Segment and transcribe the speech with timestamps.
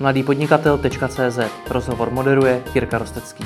[0.00, 1.38] mladýpodnikatel.cz
[1.70, 3.44] Rozhovor moderuje Jirka Rostecký.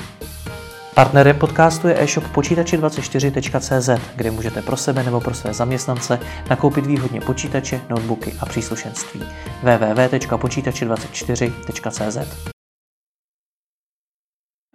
[0.95, 6.19] Partnerem podcastu je e-shop počítači24.cz, kde můžete pro sebe nebo pro své zaměstnance
[6.49, 9.21] nakoupit výhodně počítače, notebooky a příslušenství.
[9.63, 12.51] www.počítači24.cz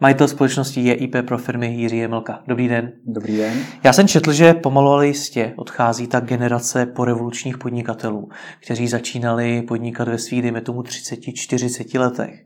[0.01, 2.43] Majitel společnosti je IP pro firmy Jiří Jemelka.
[2.47, 2.93] Dobrý den.
[3.05, 3.53] Dobrý den.
[3.85, 8.29] Já jsem četl, že pomalu ale jistě odchází ta generace porevolučních podnikatelů,
[8.63, 12.45] kteří začínali podnikat ve svých, dejme tomu, 30-40 letech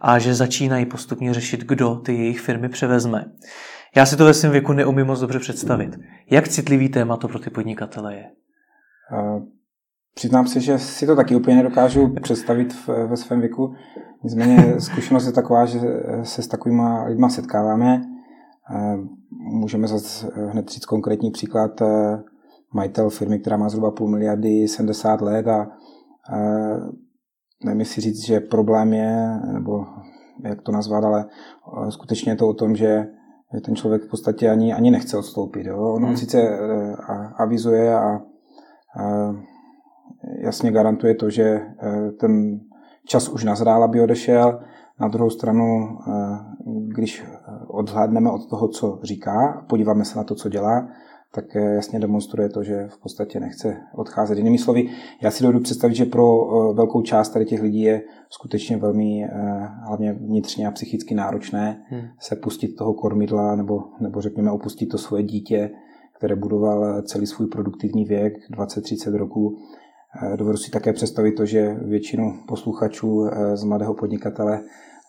[0.00, 3.24] a že začínají postupně řešit, kdo ty jejich firmy převezme.
[3.96, 5.96] Já si to ve svém věku neumím moc dobře představit.
[6.30, 8.24] Jak citlivý téma to pro ty podnikatele je?
[10.18, 13.74] Přiznám se, že si to taky úplně nedokážu představit ve svém věku.
[14.22, 15.80] Nicméně zkušenost je taková, že
[16.22, 18.02] se s takovými lidmi setkáváme.
[19.30, 21.82] Můžeme zase hned říct konkrétní příklad.
[22.74, 25.66] Majitel firmy, která má zhruba půl miliardy, 70 let a
[27.64, 29.84] nevím, si říct, že problém je, nebo
[30.44, 31.24] jak to nazvat, ale
[31.88, 33.06] skutečně je to o tom, že
[33.64, 35.66] ten člověk v podstatě ani, ani nechce odstoupit.
[35.66, 35.78] Jo?
[35.78, 36.16] On hmm.
[36.16, 36.58] sice
[37.38, 38.20] avizuje a, a
[40.38, 41.62] jasně garantuje to, že e,
[42.20, 42.60] ten
[43.06, 44.60] čas už nazrál, aby odešel.
[45.00, 46.12] Na druhou stranu, eh,
[46.94, 47.24] když
[47.68, 50.88] odhlédneme od toho, co říká, podíváme se na to, co dělá,
[51.34, 54.38] tak eh, jasně demonstruje to, že v podstatě nechce odcházet.
[54.38, 54.88] Jinými slovy,
[55.22, 59.28] já si dovedu představit, že pro eh, velkou část tady těch lidí je skutečně velmi
[59.86, 62.02] hlavně vnitřně a psychicky náročné hmm.
[62.20, 65.70] se pustit toho kormidla nebo, nebo řekněme opustit to svoje dítě,
[66.18, 69.56] které budoval celý svůj produktivní věk, 20-30 roků
[70.36, 74.62] Dovedu si také představit to, že většinu posluchačů eh, z mladého podnikatele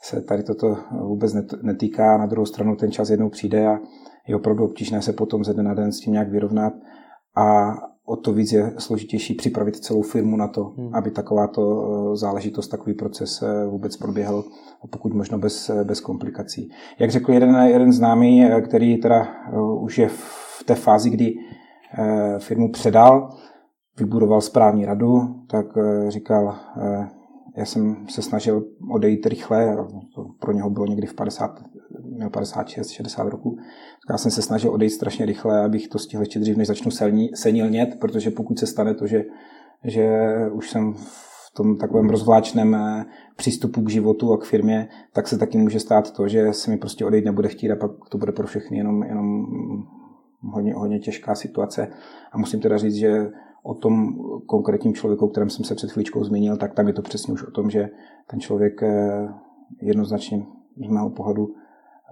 [0.04, 2.18] se tady toto vůbec netýká.
[2.18, 3.80] Na druhou stranu ten čas jednou přijde a
[4.28, 6.74] je opravdu obtížné se potom ze dne na den s tím nějak vyrovnat.
[7.38, 7.74] A
[8.06, 10.96] o to víc je složitější připravit celou firmu na to, hmm.
[10.96, 14.44] aby takováto eh, záležitost, takový proces eh, vůbec proběhl,
[14.92, 16.70] pokud možno bez, bez komplikací.
[17.00, 19.28] Jak řekl jeden, jeden známý, který teda
[19.82, 21.34] už je v té fázi, kdy
[22.40, 23.30] firmu předal,
[24.00, 27.08] vybudoval správní radu, tak eh, říkal, eh,
[27.58, 29.78] já jsem se snažil odejít rychle,
[30.40, 31.64] pro něho bylo někdy v 50,
[32.04, 33.58] měl 56, 60 roku,
[34.10, 36.92] já jsem se snažil odejít strašně rychle, abych to stihl ještě dřív, než začnu
[37.34, 39.24] senilnět, protože pokud se stane to, že,
[39.84, 43.06] že už jsem v tom takovém rozvláčném eh,
[43.36, 46.78] přístupu k životu a k firmě, tak se taky může stát to, že se mi
[46.78, 49.46] prostě odejít nebude chtít a pak to bude pro všechny jenom, jenom
[50.42, 51.88] hodně, hodně těžká situace.
[52.32, 53.30] A musím teda říct, že
[53.68, 57.02] o tom konkrétním člověku, o kterém jsem se před chvíličkou zmínil, tak tam je to
[57.02, 57.90] přesně už o tom, že
[58.28, 59.28] ten člověk eh,
[59.82, 60.46] jednoznačně
[60.86, 61.56] z mého pohledu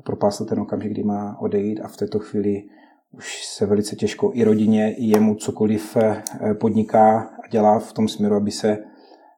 [0.03, 2.63] propásl ten okamžik, kdy má odejít a v této chvíli
[3.11, 6.23] už se velice těžko i rodině, i jemu cokoliv eh,
[6.53, 8.77] podniká a dělá v tom směru, aby se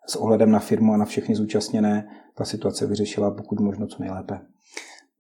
[0.08, 4.40] s ohledem na firmu a na všechny zúčastněné ta situace vyřešila pokud možno co nejlépe.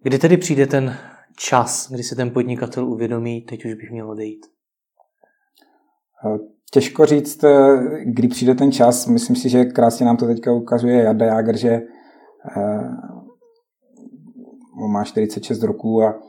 [0.03, 0.97] Kdy tedy přijde ten
[1.35, 4.45] čas, kdy se ten podnikatel uvědomí, teď už bych měl odejít?
[6.71, 9.07] Těžko říct, eh, kdy přijde ten čas.
[9.07, 11.69] Myslím si, že krásně nám to teďka ukazuje Jarda Jager, že
[12.57, 12.89] eh,
[14.91, 16.19] má 46 roků a,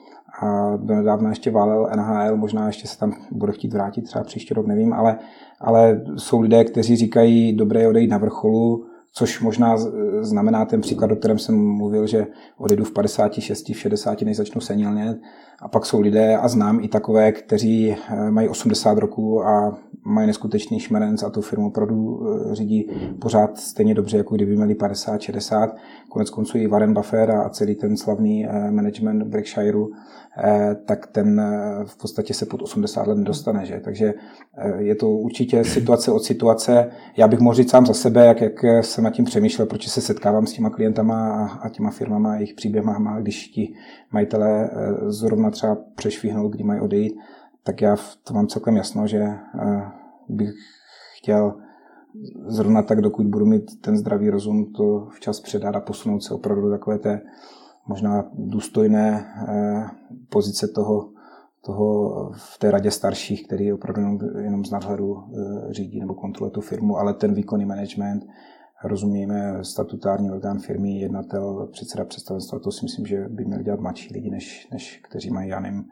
[0.43, 4.67] a nedávna ještě válel NHL, možná ještě se tam bude chtít vrátit třeba příští rok,
[4.67, 5.19] nevím, ale,
[5.61, 9.77] ale jsou lidé, kteří říkají, dobré odejít na vrcholu, což možná
[10.21, 12.27] znamená ten příklad, o kterém jsem mluvil, že
[12.59, 15.19] odejdu v 56, v 60, než začnu senilně.
[15.63, 20.27] A pak jsou lidé, a znám i takové, kteří eh, mají 80 roků a mají
[20.27, 25.21] neskutečný šmerenc a tu firmu opravdu eh, řídí pořád stejně dobře, jako kdyby měli 50,
[25.21, 25.77] 60.
[26.09, 29.89] Konec konců i Warren Buffett a celý ten slavný eh, management Berkshireu,
[30.85, 31.43] tak ten
[31.85, 33.67] v podstatě se pod 80 let nedostane.
[33.67, 33.81] Že?
[33.85, 34.15] Takže
[34.79, 36.91] je to určitě situace od situace.
[37.17, 40.01] Já bych mohl říct sám za sebe, jak, jak jsem nad tím přemýšlel, proč se
[40.01, 43.75] setkávám s těma klientama a těma firmama a jejich příběhama, když ti
[44.13, 44.71] majitelé
[45.07, 47.15] zrovna zrovna třeba přešvihnout, kdy mají odejít,
[47.63, 49.91] tak já to mám celkem jasno, že eh,
[50.29, 50.55] bych
[51.19, 51.55] chtěl
[52.47, 56.63] zrovna tak, dokud budu mít ten zdravý rozum, to včas předat a posunout se opravdu
[56.63, 57.21] do takové té
[57.87, 59.91] možná důstojné eh,
[60.31, 61.11] pozice toho,
[61.65, 66.51] toho v té radě starších, který opravdu jenom, jenom z nadhledu eh, řídí nebo kontroluje
[66.51, 68.25] tu firmu, ale ten výkonný management,
[68.85, 74.15] rozumíme statutární orgán firmy, jednatel, předseda představenstva, to si myslím, že by měli dělat mladší
[74.15, 75.85] lidi, než, než kteří mají, já nevím,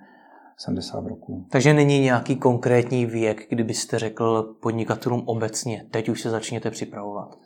[0.59, 1.47] 70 roků.
[1.51, 7.39] Takže není nějaký konkrétní věk, kdybyste řekl podnikatelům obecně, teď už se začněte připravovat?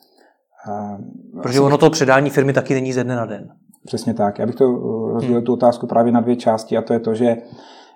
[0.71, 0.99] A,
[1.43, 3.49] Protože ono to předání firmy taky není ze dne na den.
[3.87, 4.39] Přesně tak.
[4.39, 5.45] Já bych to eh, rozdělil hmm.
[5.45, 7.37] tu otázku právě na dvě části a to je to, že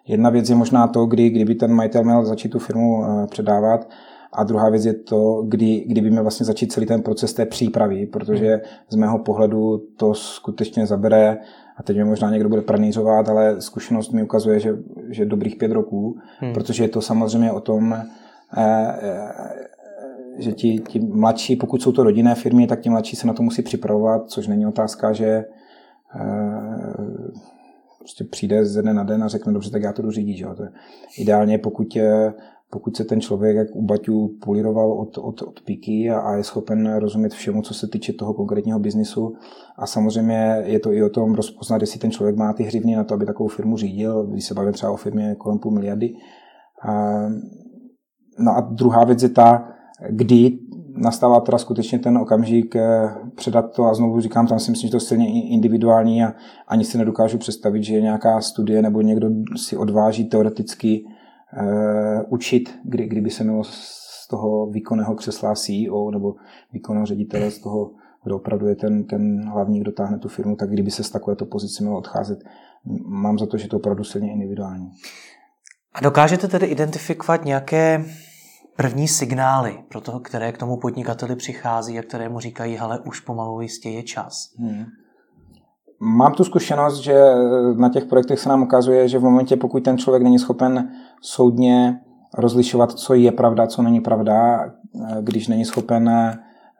[0.06, 3.88] jedna věc je možná to, kdy, kdyby ten majitel měl začít tu firmu eh, předávat
[4.34, 7.46] A druhá věc je to, kdy, kdy by měl vlastně začít celý ten proces té
[7.46, 11.38] přípravy, protože z mého pohledu to skutečně zabere,
[11.76, 14.76] a teď mě možná někdo bude pranířovat, ale zkušenost mi ukazuje, že,
[15.08, 16.52] že dobrých pět roků, hmm.
[16.52, 18.04] protože je to samozřejmě o tom, eh,
[18.56, 19.32] eh,
[20.38, 23.42] že ti, ti mladší, pokud jsou to rodinné firmy, tak ti mladší se na to
[23.42, 25.44] musí připravovat, což není otázka, že eh,
[27.98, 30.36] prostě přijde ze dne na den a řekne, dobře, tak já to jdu řídit.
[30.36, 30.46] Že?
[30.56, 30.68] To je
[31.18, 31.96] ideálně, pokud,
[32.74, 36.44] pokud se ten člověk, jak u Baťu, políroval od, od, od píky a, a je
[36.44, 39.34] schopen rozumět všemu, co se týče toho konkrétního biznisu.
[39.76, 43.04] A samozřejmě je to i o tom rozpoznat, jestli ten člověk má ty hřivny na
[43.04, 46.14] to, aby takovou firmu řídil, když se bavíme třeba o firmě kolem půl miliardy.
[46.88, 47.22] A,
[48.38, 49.68] no a druhá věc je ta,
[50.10, 50.58] kdy
[50.96, 54.90] nastává teda skutečně ten okamžik eh, předat to a znovu říkám, tam si myslím, že
[54.90, 56.34] to je silně individuální a
[56.68, 61.04] ani si nedokážu představit, že je nějaká studie nebo někdo si odváží teoreticky
[62.28, 66.34] učit, kdy, kdyby se mělo z toho výkonného křesla CEO nebo
[66.72, 67.90] výkonného ředitele, z toho,
[68.24, 71.46] kdo opravdu je ten, ten hlavní, kdo táhne tu firmu, tak kdyby se z takovéto
[71.46, 72.38] pozice mělo odcházet.
[73.06, 74.90] Mám za to, že to opravdu silně individuální.
[75.94, 78.04] A dokážete tedy identifikovat nějaké
[78.76, 83.20] první signály pro toho, které k tomu podnikateli přichází a které mu říkají, ale už
[83.20, 84.54] pomalu jistě je čas?
[84.58, 84.84] Hmm.
[86.00, 87.14] Mám tu zkušenost, že
[87.76, 92.00] na těch projektech se nám ukazuje, že v momentě, pokud ten člověk není schopen soudně
[92.38, 94.64] rozlišovat, co je pravda, co není pravda,
[95.20, 96.10] když není schopen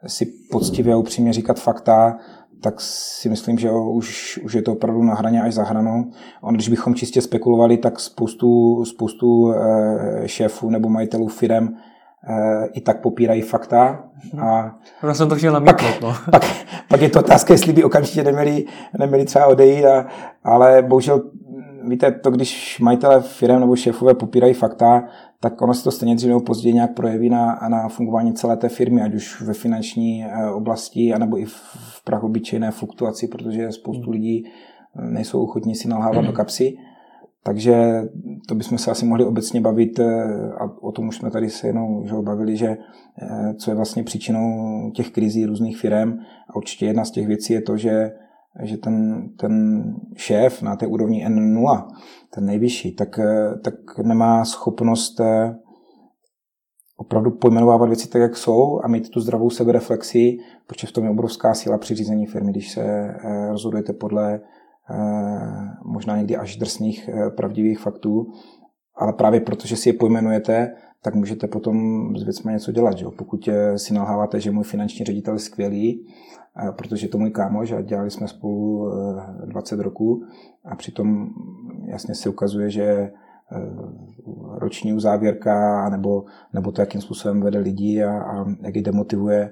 [0.07, 2.17] si poctivě a upřímně říkat fakta,
[2.61, 6.11] tak si myslím, že už, už je to opravdu na hraně až za hranou.
[6.41, 11.94] On, když bychom čistě spekulovali, tak spoustu, spoustu eh, šéfů nebo majitelů firm eh,
[12.73, 14.03] i tak popírají fakta.
[14.41, 16.01] A Já jsem to chtěl namítnout.
[16.01, 16.15] No.
[16.31, 16.45] Pak,
[16.89, 18.65] pak, je to otázka, jestli by okamžitě neměli,
[18.99, 20.05] neměli třeba odejít, a,
[20.43, 21.21] ale bohužel
[21.87, 25.03] víte, to když majitelé firm nebo šéfové popírají fakta,
[25.39, 28.69] tak ono se to stejně dříve nebo později nějak projeví na, na fungování celé té
[28.69, 34.11] firmy, ať už ve finanční eh, oblasti, anebo i v prachobyčejné fluktuaci, protože spoustu hmm.
[34.11, 36.77] lidí eh, nejsou ochotní si nalhávat do kapsy.
[37.45, 38.01] Takže
[38.47, 40.03] to bychom se asi mohli obecně bavit, eh,
[40.59, 42.77] a o tom už jsme tady se jenom že bavili, že
[43.57, 46.13] co je vlastně příčinou těch krizí různých firm.
[46.49, 48.11] A určitě jedna z těch věcí je to, že
[48.63, 49.83] že ten, ten
[50.15, 51.87] šéf na té úrovni N0,
[52.29, 53.19] ten nejvyšší, tak,
[53.63, 55.55] tak nemá schopnost eh,
[56.97, 60.37] opravdu pojmenovávat věci tak, jak jsou a mít tu zdravou sebereflexi,
[60.67, 64.41] protože v tom je obrovská síla při řízení firmy, když se eh, rozhodujete podle eh,
[65.85, 68.27] možná někdy až drsných pravdivých faktů,
[68.95, 71.77] ale právě protože si je pojmenujete, tak můžete potom
[72.17, 72.97] s věcmi něco dělat.
[72.97, 73.05] Že?
[73.17, 76.07] Pokud si nalháváte, že můj finanční ředitel je skvělý,
[76.77, 78.91] protože to můj kámoš a dělali jsme spolu
[79.45, 80.23] 20 roků
[80.65, 81.29] a přitom
[81.85, 83.11] jasně se ukazuje, že
[84.57, 89.51] roční uzávěrka nebo, nebo to, jakým způsobem vede lidi a, a jak je demotivuje,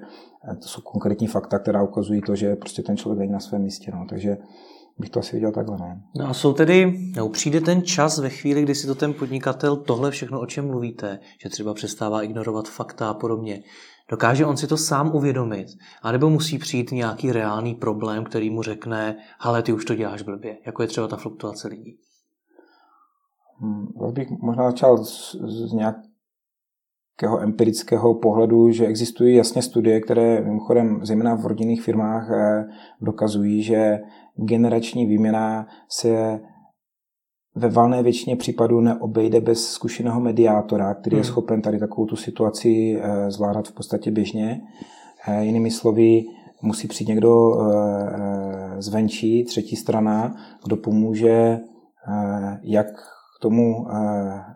[0.62, 3.92] to jsou konkrétní fakta, která ukazují to, že prostě ten člověk není na svém místě.
[3.94, 4.06] No.
[4.08, 4.36] Takže
[4.98, 5.78] bych to asi viděl takhle.
[5.78, 6.00] No.
[6.16, 9.76] no a jsou tedy, no, přijde ten čas ve chvíli, kdy si to ten podnikatel
[9.76, 13.62] tohle všechno, o čem mluvíte, že třeba přestává ignorovat fakta a podobně,
[14.08, 15.66] Dokáže on si to sám uvědomit?
[16.02, 20.22] A nebo musí přijít nějaký reálný problém, který mu řekne, ale ty už to děláš
[20.22, 21.98] blbě, jako je třeba ta fluktuace lidí?
[23.60, 25.72] Hmm, bych možná začal z, z
[27.22, 32.64] nějakého empirického pohledu, že existují jasně studie, které mimochodem zejména v rodinných firmách eh,
[33.00, 33.98] dokazují, že
[34.36, 36.40] generační výměna se
[37.56, 41.20] ve valné většině případů neobejde bez zkušeného mediátora, který hmm.
[41.20, 44.60] je schopen tady takovou tu situaci eh, zvládat v podstatě běžně.
[45.28, 46.24] Eh, jinými slovy,
[46.62, 47.34] musí přijít někdo
[48.78, 50.34] zvenčí, třetí strana,
[50.64, 51.58] kdo pomůže
[52.62, 52.86] jak
[53.44, 53.86] tomu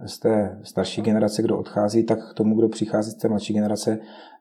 [0.06, 3.98] z té starší generace, kdo odchází, tak k tomu, kdo přichází z té mladší generace,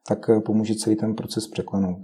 [0.07, 1.97] tak pomůže celý ten proces překlenout.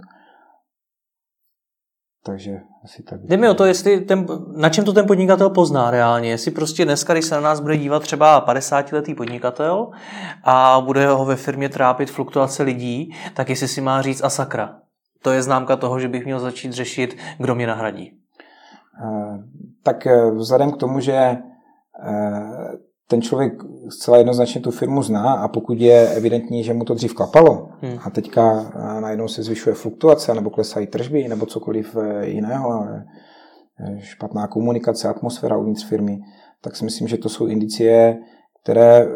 [2.24, 3.20] Takže asi tak.
[3.20, 6.30] Jde mi o to, jestli ten, na čem to ten podnikatel pozná reálně.
[6.30, 9.90] Jestli prostě dneska, když se na nás bude dívat třeba 50-letý podnikatel
[10.44, 14.76] a bude ho ve firmě trápit fluktuace lidí, tak jestli si má říct a sakra.
[15.22, 18.12] To je známka toho, že bych měl začít řešit, kdo mě nahradí.
[19.02, 19.38] Eh,
[19.82, 21.42] tak eh, vzhledem k tomu, že eh,
[23.08, 23.52] ten člověk
[23.88, 27.98] zcela jednoznačně tu firmu zná a pokud je evidentní, že mu to dřív klapalo hmm.
[28.04, 34.46] a teďka najednou se zvyšuje fluktuace nebo klesají tržby nebo cokoliv eh, jiného, eh, špatná
[34.46, 36.20] komunikace, atmosféra uvnitř firmy,
[36.60, 38.18] tak si myslím, že to jsou indicie,
[38.62, 39.08] které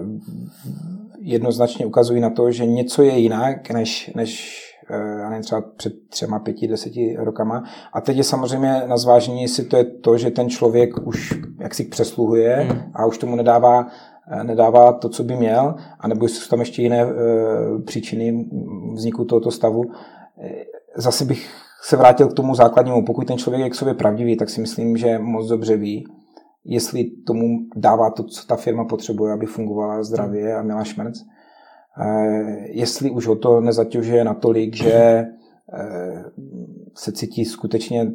[1.21, 5.93] jednoznačně ukazují na to, že něco je jinak, než, než Eh, já nevím, třeba před
[6.09, 7.65] třema, pěti, deseti rokama.
[7.93, 11.75] A teď je samozřejmě na zvážení, jestli to je to, že ten člověk už jak
[11.75, 12.81] si přesluhuje hmm.
[12.95, 13.87] a už tomu nedává
[14.43, 17.07] nedává to, co by měl, anebo jsou tam ještě jiné
[17.85, 18.49] příčiny
[18.93, 19.83] vzniku tohoto stavu.
[20.97, 21.51] Zase bych
[21.83, 23.05] se vrátil k tomu základnímu.
[23.05, 26.07] Pokud ten člověk je k sobě pravdivý, tak si myslím, že moc dobře ví,
[26.65, 31.19] jestli tomu dává to, co ta firma potřebuje, aby fungovala zdravě a měla šmrc.
[32.65, 35.25] Jestli už ho to nezatěžuje natolik, že
[36.95, 38.13] se cítí skutečně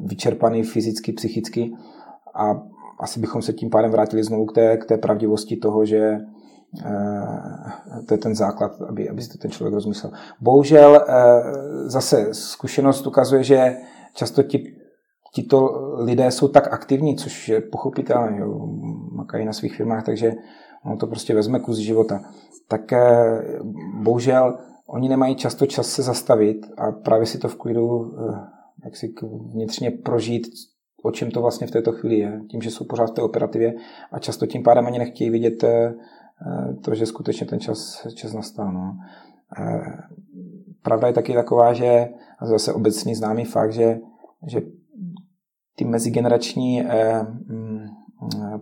[0.00, 1.72] vyčerpaný fyzicky, psychicky
[2.34, 2.62] a
[3.00, 6.18] asi bychom se tím pádem vrátili znovu k té, k té pravdivosti toho, že
[6.84, 10.12] eh, to je ten základ, aby, aby si to ten člověk rozmyslel.
[10.40, 11.42] Bohužel eh,
[11.88, 13.76] zase zkušenost ukazuje, že
[14.14, 14.76] často ti,
[15.34, 15.68] tito
[15.98, 18.40] lidé jsou tak aktivní, což je pochopitelné,
[19.12, 20.32] makají na svých firmách, takže
[20.84, 22.20] ono to prostě vezme kus života.
[22.68, 23.58] Tak eh,
[24.02, 28.14] bohužel oni nemají často čas se zastavit a právě si to v klidu
[28.84, 29.14] jak si
[29.52, 30.46] vnitřně prožít,
[31.02, 33.74] o čem to vlastně v této chvíli je, tím, že jsou pořád v té operativě
[34.12, 35.94] a často tím pádem ani nechtějí vidět eh,
[36.46, 38.72] eh, to, že skutečně ten čas, čas nastal.
[38.72, 38.96] No.
[39.58, 39.96] Eh,
[40.82, 42.08] pravda je taky taková, že
[42.42, 44.00] zase obecný známý fakt, že,
[44.46, 44.60] že
[45.76, 46.82] ty mezigenerační
[47.48, 47.86] mm,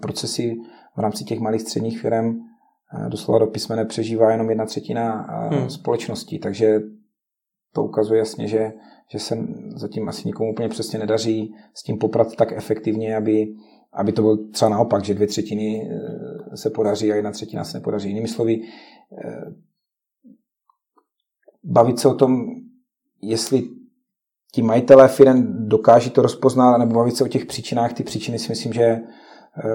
[0.01, 0.57] procesy
[0.97, 2.39] v rámci těch malých středních firm
[3.09, 5.71] doslova do písmene přežívá jenom jedna třetina hmm.
[5.71, 6.81] společnosti, takže
[7.73, 8.73] to ukazuje jasně, že
[9.13, 9.39] že se
[9.77, 13.55] zatím asi nikomu úplně přesně nedaří s tím poprat tak efektivně, aby,
[13.93, 17.77] aby to bylo třeba naopak, že dvě třetiny eh, se podaří a jedna třetina se
[17.77, 18.09] nepodaří.
[18.09, 18.61] Jinými slovy,
[19.25, 19.55] eh,
[21.65, 22.47] bavit se o tom,
[23.23, 23.63] jestli
[24.53, 27.93] ti majitelé firm dokáží to rozpoznat, nebo bavit se o těch příčinách.
[27.93, 29.01] Ty příčiny si myslím, že Eh,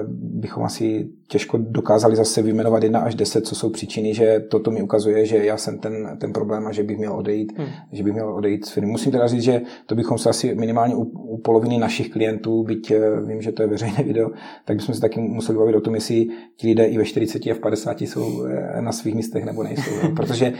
[0.08, 4.82] bychom asi těžko dokázali zase vyjmenovat jedna až deset, co jsou příčiny, že toto mi
[4.82, 7.68] ukazuje, že já jsem ten, ten problém a že bych měl odejít, hmm.
[7.92, 8.90] že bych měl odejít z firmy.
[8.90, 12.90] Musím teda říct, že to bychom se asi minimálně u, u poloviny našich klientů, byť
[12.90, 14.30] eh, vím, že to je veřejné video,
[14.64, 17.54] tak bychom se taky museli bavit o tom, jestli ti lidé i ve 40 a
[17.54, 19.90] v 50 jsou eh, na svých místech nebo nejsou.
[20.16, 20.52] Protože,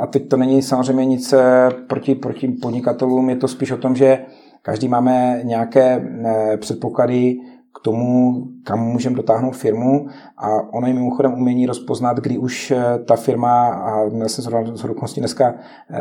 [0.00, 1.34] a teď to není samozřejmě nic
[1.86, 4.18] proti, proti podnikatelům, je to spíš o tom, že
[4.62, 6.08] každý máme nějaké
[6.60, 7.36] předpoklady,
[7.80, 10.06] k tomu, kam můžeme dotáhnout firmu
[10.36, 14.44] a ono je mimochodem umění rozpoznat, kdy už eh, ta firma, a měl jsem
[14.74, 15.54] zhodou dneska
[15.90, 15.98] eh,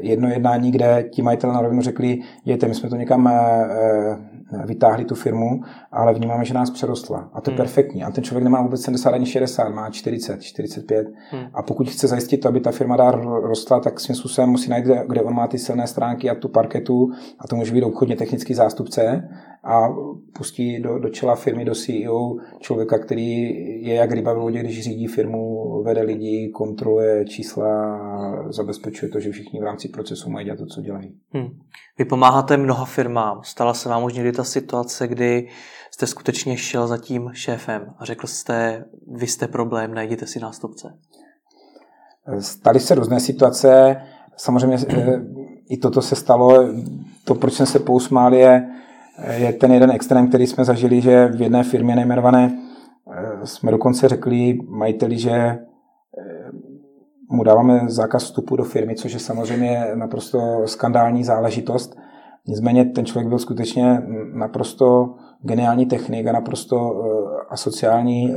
[0.00, 4.18] jedno jednání, kde ti majitelé na rovinu řekli, jděte, my jsme to někam eh,
[4.66, 5.60] vytáhli tu firmu,
[5.92, 7.30] ale vnímáme, že nás přerostla.
[7.32, 7.64] A to je hmm.
[7.64, 8.04] perfektní.
[8.04, 11.06] A ten člověk nemá vůbec 70 ani 60, má 40, 45.
[11.30, 11.42] Hmm.
[11.54, 14.84] A pokud chce zajistit to, aby ta firma dál rostla, tak svým způsobem musí najít,
[14.84, 17.10] kde, kde on má ty silné stránky a tu parketu.
[17.38, 19.28] A to může být obchodně technický zástupce
[19.64, 19.88] a
[20.32, 23.40] pustí do, do čela firmy, do CEO člověka, který
[23.86, 29.20] je jak ryba v lodě, když řídí firmu, vede lidi, kontroluje čísla a zabezpečuje to,
[29.20, 31.14] že všichni v rámci procesu mají dělat to, co dělají.
[31.32, 31.48] Hmm.
[31.98, 33.40] Vy pomáháte mnoha firmám.
[33.44, 35.48] Stala se vám už někdy ta situace, kdy
[35.90, 38.84] jste skutečně šel za tím šéfem a řekl jste,
[39.16, 40.88] vy jste problém, najděte si nástupce?
[42.38, 43.96] Staly se různé situace.
[44.36, 45.20] Samozřejmě eh,
[45.68, 46.68] i toto se stalo.
[47.24, 48.68] To, proč jsem se pousmál, je,
[49.28, 52.58] je ten jeden extrém, který jsme zažili, že v jedné firmě nejmenované
[53.12, 55.58] eh, jsme dokonce řekli majiteli, že eh,
[57.30, 61.96] mu dáváme zákaz vstupu do firmy, což je samozřejmě naprosto skandální záležitost.
[62.46, 64.02] Nicméně ten člověk byl skutečně
[64.34, 68.34] naprosto geniální technik a naprosto uh, asociální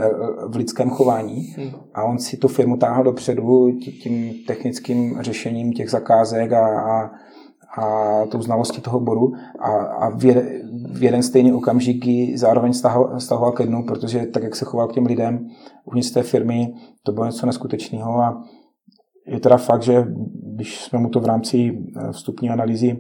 [0.47, 1.41] v lidském chování.
[1.41, 1.71] Hmm.
[1.93, 3.71] A on si tu firmu táhl dopředu
[4.03, 7.11] tím technickým řešením těch zakázek a, a,
[7.77, 10.45] a tou znalostí toho bodu a, a v, jeden,
[10.93, 14.87] v jeden stejný okamžik ji zároveň stahoval, stahoval ke dnu, protože tak, jak se choval
[14.87, 15.47] k těm lidem
[15.85, 18.43] uvnitř té firmy, to bylo něco neskutečného a
[19.27, 20.05] je teda fakt, že
[20.55, 21.57] když jsme mu to v rámci
[21.97, 22.97] eh, vstupní analýzy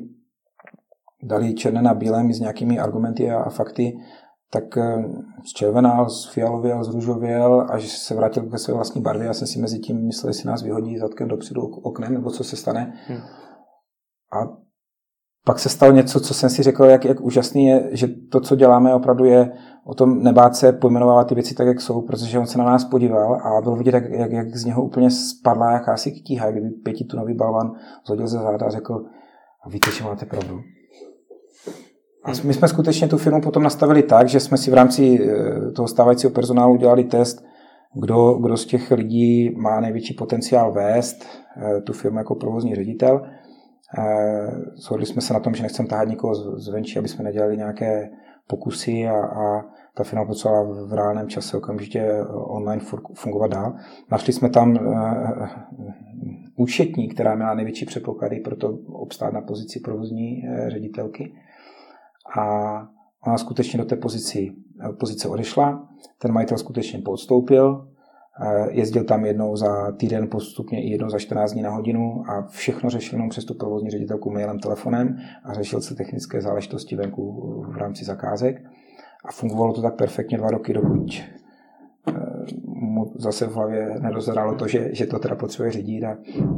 [1.23, 3.93] dali černé na bílém s nějakými argumenty a, a fakty,
[4.51, 5.03] tak eh,
[5.45, 9.27] zčervenal, zfialověl, zružověl a že se vrátil ke své vlastní barvě.
[9.27, 12.55] Já jsem si mezi tím myslel, jestli nás vyhodí zadkem dopředu oknem, nebo co se
[12.55, 12.93] stane.
[13.07, 13.19] Hmm.
[14.33, 14.62] A
[15.45, 18.55] pak se stalo něco, co jsem si řekl, jak, jak úžasný je, že to, co
[18.55, 19.51] děláme, opravdu je
[19.85, 22.85] o tom nebát se pojmenovávat ty věci tak, jak jsou, protože on se na nás
[22.85, 27.33] podíval a bylo vidět, jak, jak, jak z něho úplně spadla jakási ktíha, kdyby pětitunový
[27.33, 27.71] balvan
[28.05, 29.05] zhodil ze záda a řekl,
[29.65, 30.61] a víte, že máte pravdu.
[32.23, 35.71] A my jsme skutečně tu firmu potom nastavili tak, že jsme si v rámci eh,
[35.71, 37.43] toho stávajícího personálu udělali test,
[37.93, 41.25] kdo, kdo z těch lidí má největší potenciál vést
[41.57, 43.21] eh, tu firmu jako provozní ředitel.
[44.75, 48.09] Shodli jsme se na tom, že nechceme tahat nikoho zvenčí, aby jsme nedělali nějaké
[48.47, 49.61] pokusy a, a
[49.95, 52.81] ta firma potřebovala v reálném čase okamžitě online
[53.15, 53.73] fungovat dál.
[54.11, 54.79] Našli jsme tam
[56.55, 61.33] účetní, která měla největší předpoklady pro to obstát na pozici provozní ředitelky.
[62.39, 62.43] A
[63.27, 64.51] ona skutečně do té pozici,
[64.99, 65.87] pozice odešla,
[66.21, 67.92] ten majitel skutečně podstoupil,
[68.69, 72.89] jezdil tam jednou za týden postupně i jednou za 14 dní na hodinu a všechno
[72.89, 77.31] řešil jenom přes tu provozní ředitelku mailem, telefonem a řešil se technické záležitosti venku
[77.67, 78.61] v rámci zakázek.
[79.25, 81.23] A fungovalo to tak perfektně dva roky, dokud
[83.03, 86.17] mu zase v hlavě nedozrálo to, že, že to teda potřebuje řídit a,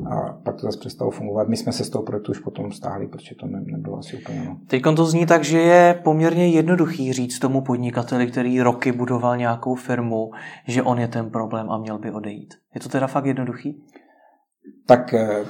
[0.10, 1.48] a pak to zase přestalo fungovat.
[1.48, 4.44] My jsme se z toho projektu už potom stáhli, protože to ne, nebylo asi úplně.
[4.46, 4.58] No.
[4.68, 9.76] Teď to zní tak, že je poměrně jednoduchý říct tomu podnikateli, který roky budoval nějakou
[9.76, 10.32] firmu,
[10.68, 12.54] že on je ten problém a měl by odejít.
[12.76, 13.84] Je to teda fakt jednoduchý?
[14.88, 15.46] Tak eh,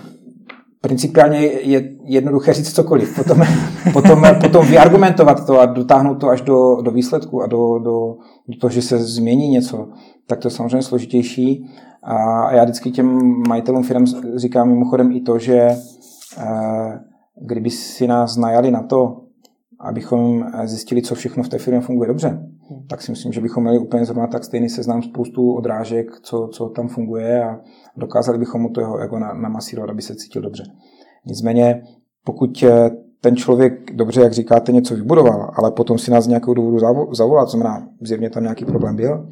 [0.87, 3.15] principiálně je jednoduché říct cokoliv.
[3.15, 3.41] Potom,
[3.93, 8.15] potom, potom vyargumentovat to a dotáhnout to až do, do výsledku a do, do,
[8.47, 9.87] do toho, že se změní něco,
[10.27, 11.70] tak to je samozřejmě složitější.
[12.03, 14.05] A já vždycky těm majitelům firm
[14.36, 15.70] říkám mimochodem i to, že
[16.38, 17.00] eh,
[17.41, 19.22] kdyby si nás najali na to,
[19.79, 22.88] abychom zjistili, co všechno v té firmě funguje dobře, hmm.
[22.89, 26.70] tak si myslím, že bychom měli úplně zrovna tak stejný seznam spoustu odrážek, co, co
[26.70, 27.60] tam funguje a
[27.98, 30.63] dokázali bychom mu to jeho ego namasírovat, aby se cítil dobře.
[31.25, 31.84] Nicméně,
[32.24, 32.89] pokud eh,
[33.22, 36.79] ten člověk, dobře, jak říkáte, něco vybudoval, ale potom si nás z nějakého důvodu
[37.12, 39.29] zavolá, co znamená, zjevně tam nějaký problém byl,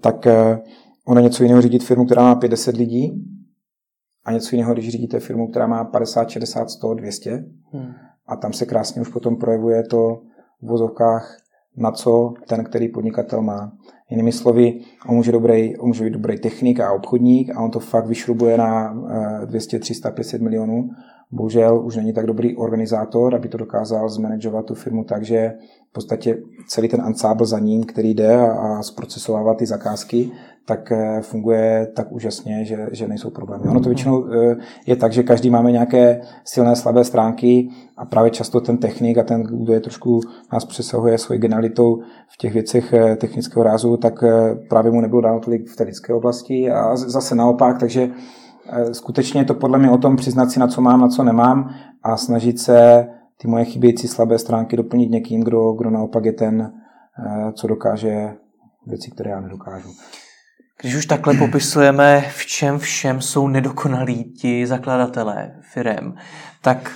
[0.00, 0.60] tak eh,
[1.06, 3.12] ono něco jiného řídit firmu, která má 50 lidí
[4.24, 7.92] a něco jiného, když řídíte firmu, která má 50, 60, 100, 200 hmm.
[8.26, 10.22] a tam se krásně už potom projevuje to
[10.62, 11.36] v vozovkách,
[11.76, 13.72] na co ten, který podnikatel má.
[14.10, 17.80] Jinými slovy, on může, dobrý, on může být dobrý technik a obchodník a on to
[17.80, 18.94] fakt vyšrubuje na
[19.44, 20.90] 200, 300, 500 milionů.
[21.32, 25.52] Bohužel už není tak dobrý organizátor, aby to dokázal zmanagovat tu firmu tak, že
[25.90, 26.38] v podstatě
[26.68, 30.30] celý ten ansábl za ním, který jde a zprocesovává ty zakázky,
[30.64, 33.64] tak eh, funguje tak úžasně, že, že nejsou problémy.
[33.68, 38.30] Ono to většinou eh, je tak, že každý máme nějaké silné, slabé stránky a právě
[38.30, 40.20] často ten technik a ten, kdo je trošku
[40.52, 41.96] nás přesahuje svojí genialitou
[42.28, 44.24] v těch věcech eh, technického rázu, tak
[44.68, 48.08] právě mu nebylo dáno tolik v té lidské oblasti a zase naopak, takže
[48.92, 51.74] skutečně je to podle mě o tom přiznat si, na co mám, na co nemám
[52.02, 53.06] a snažit se
[53.40, 56.72] ty moje chybějící slabé stránky doplnit někým, kdo, kdo naopak je ten,
[57.54, 58.34] co dokáže
[58.86, 59.88] věci, které já nedokážu.
[60.80, 66.14] Když už takhle popisujeme, v čem všem jsou nedokonalí ti zakladatelé firem,
[66.62, 66.92] tak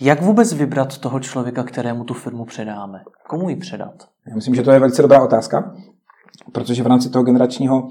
[0.00, 2.98] jak vůbec vybrat toho člověka, kterému tu firmu předáme?
[3.28, 3.94] Komu ji předat?
[4.28, 5.74] Já myslím, že to je velice dobrá otázka,
[6.52, 7.88] protože v rámci toho generačního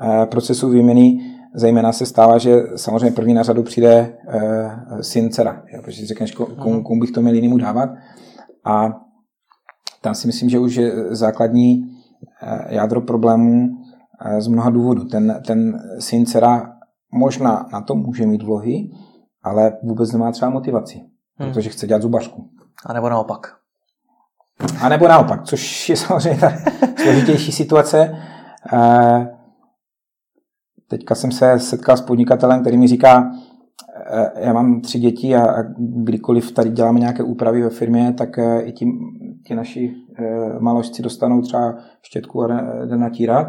[0.00, 1.18] eh, procesu výměny
[1.54, 6.32] zejména se stává, že samozřejmě první na řadu přijde eh, syn, dcera, protože si řekneš,
[6.32, 6.82] komu, mhm.
[6.82, 7.90] komu bych to měl jinému dávat.
[8.64, 9.00] A
[10.00, 11.84] tam si myslím, že už je základní
[12.42, 13.68] eh, jádro problémů
[14.38, 15.04] z mnoha důvodů.
[15.04, 16.72] Ten, ten syn dcera
[17.12, 18.90] možná na to může mít vlohy,
[19.42, 21.48] ale vůbec nemá třeba motivaci, hmm.
[21.48, 22.50] protože chce dělat zubařku.
[22.86, 23.57] A nebo naopak.
[24.80, 26.52] A nebo naopak, což je samozřejmě ta
[27.02, 28.16] složitější situace.
[28.72, 29.28] Eh,
[30.88, 33.30] teďka jsem se setkal s podnikatelem, který mi říká,
[34.10, 38.60] eh, já mám tři děti a kdykoliv tady děláme nějaké úpravy ve firmě, tak eh,
[38.60, 38.86] i ti,
[39.46, 39.94] ti naši
[40.60, 42.46] maložci dostanou třeba štětku a
[42.84, 43.46] jde natírat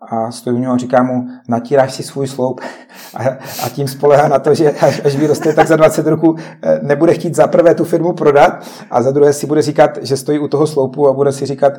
[0.00, 2.60] a stojí u něho a říká mu, natíráš si svůj sloup
[3.14, 3.28] a,
[3.64, 7.14] a tím spolehá na to, že až, až vyroste, tak za 20 roku eh, nebude
[7.14, 10.48] chtít za prvé tu firmu prodat a za druhé si bude říkat, že stojí u
[10.48, 11.72] toho sloupu a bude si říkat,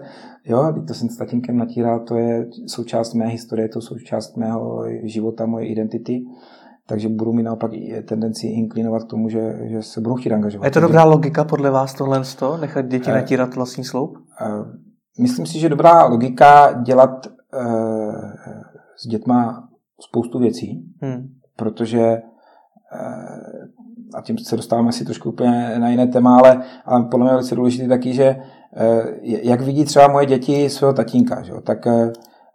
[0.46, 4.84] jo, to jsem s tatínkem natíral, to je součást mé historie, to je součást mého
[5.04, 6.22] života, moje identity
[6.92, 7.72] takže budu mít naopak
[8.06, 10.66] tendenci inklinovat k tomu, že, že se budu chtít angažovat.
[10.66, 12.22] Je to dobrá logika podle vás tohle,
[12.62, 14.18] nechat děti eh, natírat vlastní sloup?
[14.42, 14.46] Eh,
[15.20, 17.28] myslím si, že dobrá logika dělat
[19.02, 19.70] s dětma
[20.02, 21.30] spoustu věcí, hmm.
[21.56, 22.22] protože eh,
[24.14, 27.36] a tím se dostáváme asi trošku úplně na jiné téma, ale, ale podle mě je
[27.36, 28.24] velice důležité taky, že
[28.76, 31.54] eh, jak vidí třeba moje děti svého tatínka, že?
[31.64, 31.88] tak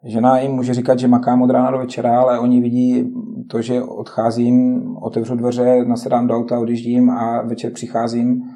[0.05, 3.13] žena jim může říkat, že makám od rána do večera, ale oni vidí
[3.51, 8.56] to, že odcházím, otevřu dveře, nasedám do auta, odjíždím a večer přicházím Eh,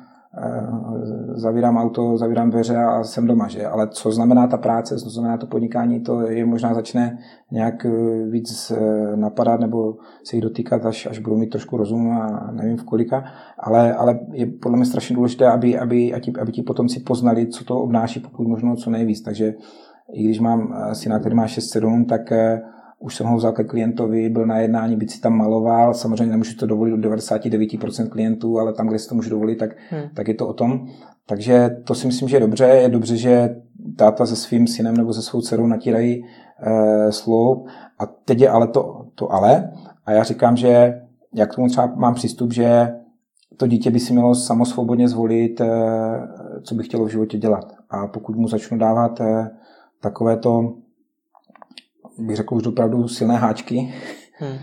[1.35, 3.67] zavírám auto, zavírám dveře a jsem doma, že?
[3.67, 7.19] Ale co znamená ta práce, co znamená to podnikání, to je možná začne
[7.51, 7.91] nějak eh,
[8.31, 12.77] víc eh, napadat nebo se jich dotýkat, až, až budu mít trošku rozum a nevím
[12.77, 13.25] v kolika,
[13.59, 17.81] ale, ale je podle mě strašně důležité, aby, aby, aby ti potomci poznali, co to
[17.81, 19.23] obnáší, pokud možno co nejvíc.
[19.23, 19.55] Takže
[20.13, 22.33] i když mám syna, který má 6-7, tak
[23.03, 26.57] už jsem ho vzal ke klientovi, byl na jednání, byť si tam maloval, samozřejmě nemůžu
[26.57, 30.03] to dovolit do 99% klientů, ale tam, kde si to můžu dovolit, tak, hmm.
[30.15, 30.89] tak je to o tom.
[31.27, 32.65] Takže to si myslím, že je dobře.
[32.65, 33.57] Je dobře, že
[33.97, 36.25] táta se svým synem nebo se svou dcerou natírají
[36.63, 37.67] e, sloup.
[37.99, 39.73] A teď je ale to, to ale.
[40.07, 41.01] A já říkám, že
[41.35, 42.93] jak k tomu třeba mám přístup, že
[43.57, 45.69] to dítě by si mělo samosvobodně zvolit, e,
[46.63, 47.75] co by chtělo v životě dělat.
[47.91, 49.51] A pokud mu začnu dávat e,
[50.01, 50.75] takovéto
[52.21, 53.93] bych řekl už opravdu silné háčky,
[54.39, 54.59] hmm.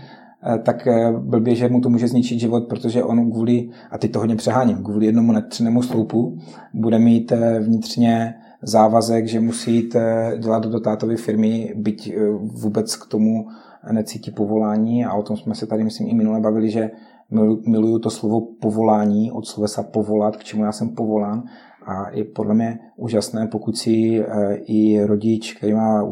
[0.62, 4.36] tak blbě, že mu to může zničit život, protože on kvůli, a teď to hodně
[4.36, 6.38] přeháním, kvůli jednomu netřenému sloupu
[6.74, 9.96] bude mít vnitřně závazek, že musí jít
[10.38, 13.46] dělat do tátovy firmy, byť vůbec k tomu
[13.92, 16.90] necítí povolání a o tom jsme se tady, myslím, i minule bavili, že
[17.66, 21.42] miluju to slovo povolání, od slovesa povolat, k čemu já jsem povolán
[21.86, 26.02] a je podle mě úžasné, pokud si eh, i rodič, který má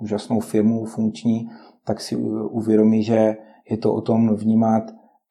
[0.00, 1.48] úžasnou firmu funkční,
[1.84, 2.16] tak si
[2.50, 3.36] uvědomí, že
[3.70, 4.82] je to o tom vnímat,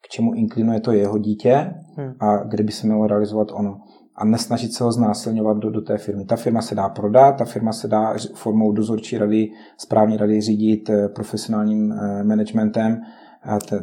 [0.02, 2.12] k čemu inklinuje to jeho dítě hmm.
[2.20, 3.80] a kde by se mělo realizovat ono.
[4.16, 6.24] A nesnažit se ho znásilňovat do, do té firmy.
[6.24, 10.90] Ta firma se dá prodat, ta firma se dá formou dozorčí rady, správní rady řídit
[10.90, 13.00] eh, profesionálním eh, managementem.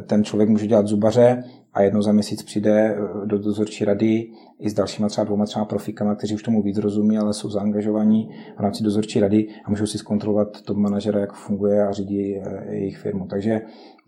[0.06, 4.70] Ten člověk může dělat zubaře, a jednou za měsíc přijde eh, do dozorčí rady i
[4.70, 8.60] s dalšíma třeba dvouma třeba profikama, kteří už tomu víc rozumí, ale jsou zaangažovaní v
[8.60, 12.98] rámci dozorčí rady a můžou si zkontrolovat top manažera, jak funguje a řídí eh, jejich
[12.98, 13.26] firmu.
[13.26, 13.60] Takže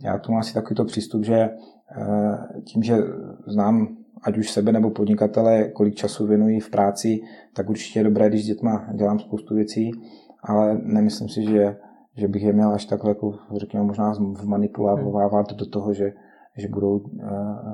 [0.02, 1.50] já tu mám asi takovýto přístup, že eh,
[2.64, 2.96] tím, že
[3.46, 7.20] znám ať už sebe nebo podnikatele, kolik času věnují v práci,
[7.54, 9.90] tak určitě je dobré, když s dětma dělám spoustu věcí,
[10.42, 11.76] ale nemyslím si, že,
[12.16, 16.12] že bych je měl až takhle, jako, řekněme, možná vmanipulovávat do toho, že
[16.56, 17.26] že budou eh,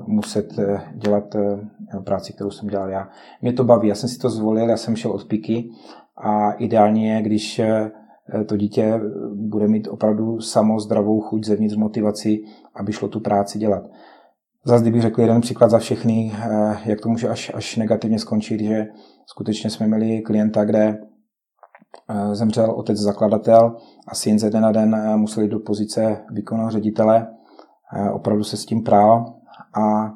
[0.06, 1.58] muset eh, dělat eh,
[2.04, 3.08] práci, kterou jsem dělal já.
[3.42, 5.70] Mě to baví, já jsem si to zvolil, já jsem šel od piky
[6.16, 7.60] a ideálně je, když
[8.46, 9.00] to dítě
[9.34, 12.38] bude mít opravdu samo zdravou chuť zevnitř motivaci,
[12.74, 13.82] aby šlo tu práci dělat.
[14.64, 16.32] Zase kdybych řekl jeden příklad za všechny,
[16.84, 18.86] jak to může až, až negativně skončit, že
[19.26, 20.98] skutečně jsme měli klienta, kde
[22.32, 23.76] zemřel otec zakladatel
[24.08, 27.26] a syn ze den na den museli do pozice výkonného ředitele
[28.12, 29.34] opravdu se s tím prál
[29.74, 30.14] a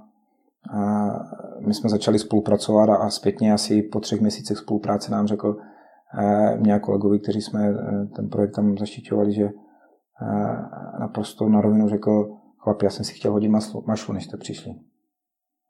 [1.66, 5.56] my jsme začali spolupracovat a zpětně asi po třech měsících spolupráce nám řekl
[6.58, 9.50] mě a kolegovi, kteří jsme e, ten projekt tam zaštiťovali, že
[11.00, 14.74] naprosto na rovinu řekl, chlapi, já jsem si chtěl hodit maslu, mašlu, než jste přišli.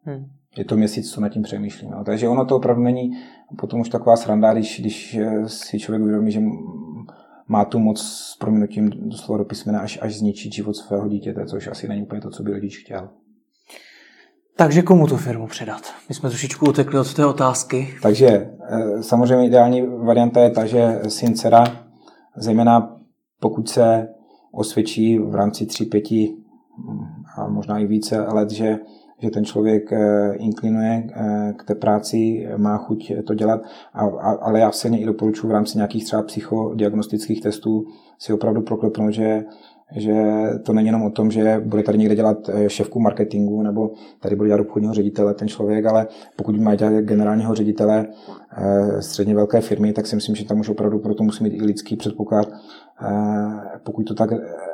[0.05, 0.25] Hmm.
[0.57, 1.91] Je to měsíc, co nad tím přemýšlím.
[1.91, 2.05] No.
[2.05, 3.11] Takže ono to opravdu není
[3.59, 6.41] potom už taková sranda, když, když e, si člověk uvědomí, že
[7.51, 11.67] má tu moc s proměnutím doslova do písmena až, až zničit život svého dítěte, což
[11.67, 13.09] asi není úplně to, co by rodič chtěl.
[14.57, 15.83] Takže komu tu firmu předat?
[16.09, 17.95] My jsme trošičku utekli od té otázky.
[18.03, 21.65] Takže eh, samozřejmě ideální varianta je ta, že syn dcera,
[22.37, 22.97] zejména
[23.41, 24.09] pokud se
[24.53, 26.35] osvědčí v rámci 3-5
[26.79, 27.05] hm,
[27.37, 28.79] a možná i více let, že
[29.23, 33.61] že ten člověk eh, inklinuje eh, k té práci, má chuť to dělat,
[34.41, 37.87] ale já silně i doporučuji v rámci nějakých třeba psychodiagnostických testů
[38.19, 39.45] si opravdu proklepnout, že
[39.97, 40.15] že
[40.63, 44.37] to není jenom o tom, že bude tady někde dělat eh, šéfku marketingu nebo tady
[44.37, 46.07] bude dělat obchodního ředitele ten člověk, ale
[46.37, 48.07] pokud má dělat generálního ředitele
[49.01, 51.97] středně velké firmy, tak si myslím, že tam už opravdu proto musí mít i lidský
[51.97, 52.49] předpoklad.
[53.85, 54.31] Pokud to tak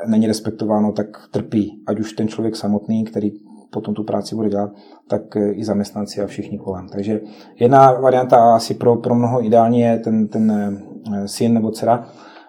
[0.07, 3.33] není respektováno, tak trpí, ať už ten člověk samotný, který
[3.77, 4.71] potom tu práci bude dělat,
[5.09, 6.89] tak eh, i zaměstnanci a všichni kolem.
[6.89, 7.21] Takže
[7.61, 12.09] jedna varianta asi pro, pro mnoho ideální je ten, ten eh, syn nebo dcera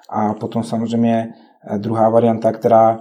[0.10, 1.34] a potom samozřejmě
[1.70, 3.00] eh, druhá varianta, která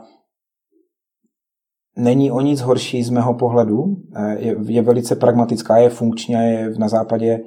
[1.99, 3.97] není o nic horší z mého pohledu,
[4.39, 7.41] je, je velice pragmatická, je funkční a je na západě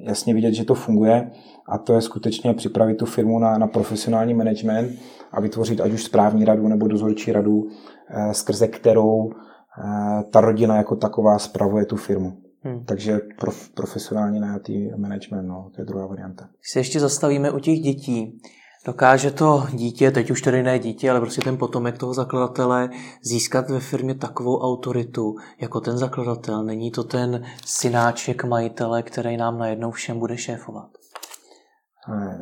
[0.00, 1.30] jasně vidět, že to funguje
[1.68, 4.98] a to je skutečně připravit tu firmu na, na profesionální management
[5.32, 7.68] a vytvořit ať už správní radu nebo dozorčí radu,
[8.10, 12.32] eh, skrze kterou eh, ta rodina jako taková spravuje tu firmu.
[12.64, 12.84] Hmm.
[12.84, 16.44] Takže prof, profesionální najatý management, no, to je druhá varianta.
[16.44, 18.40] Když se ještě zastavíme u těch dětí,
[18.86, 22.90] dokáže to dítě, teď už tedy ne dítě, ale prostě ten potomek toho zakladatele,
[23.22, 26.64] získat ve firmě takovou autoritu, jako ten zakladatel?
[26.64, 31.01] Není to ten synáček majitele, který nám najednou všem bude šéfovat?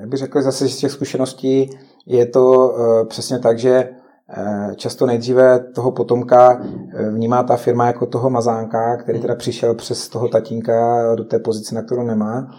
[0.00, 1.70] Já bych řekl zase z těch zkušeností,
[2.06, 3.88] je to eh, přesně tak, že
[4.28, 9.74] eh, často nejdříve toho potomka eh, vnímá ta firma jako toho mazánka, který teda přišel
[9.74, 12.54] přes toho tatínka do té pozice, na kterou nemá,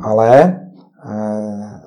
[0.00, 0.60] ale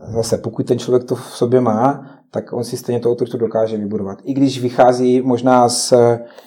[0.08, 3.78] zase pokud ten člověk to v sobě má, tak on si stejně tu autoritu dokáže
[3.78, 4.17] vybudovat.
[4.24, 5.93] I když vychází možná z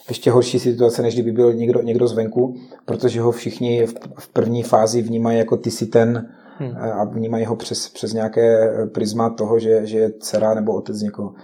[0.09, 3.87] ještě horší situace, než kdyby byl někdo, někdo zvenku, protože ho všichni
[4.18, 6.29] v první fázi vnímají jako ty si ten,
[6.61, 6.77] hmm.
[6.77, 11.35] a vnímají ho přes, přes nějaké prisma toho, že, že je dcera nebo otec někoho.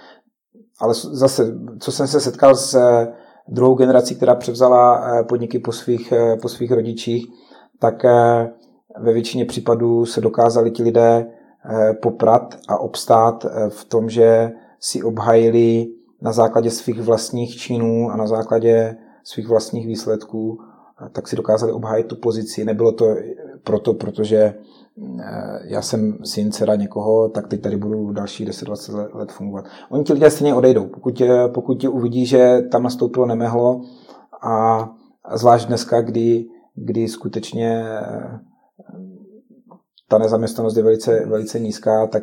[0.80, 3.12] Ale zase, co jsem se setkal s eh,
[3.48, 7.26] druhou generací, která převzala eh, podniky po svých, eh, po svých rodičích,
[7.80, 8.02] tak
[9.00, 11.26] ve většině případů se dokázali ti lidé
[12.02, 15.86] poprat a obstát v tom, že si obhajili
[16.22, 20.58] na základě svých vlastních činů a na základě svých vlastních výsledků,
[21.12, 22.64] tak si dokázali obhájit tu pozici.
[22.64, 23.14] Nebylo to
[23.64, 24.54] proto, protože
[25.64, 29.64] já jsem syn, dcera někoho, tak teď tady budu další 10-20 let fungovat.
[29.90, 30.86] Oni ti lidé stejně odejdou.
[30.86, 33.80] Pokud, tě, pokud tě uvidí, že tam nastoupilo nemehlo
[34.42, 34.88] a
[35.34, 37.84] zvlášť dneska, kdy, kdy skutečně
[40.08, 42.22] ta nezaměstnanost je velice, velice nízká, tak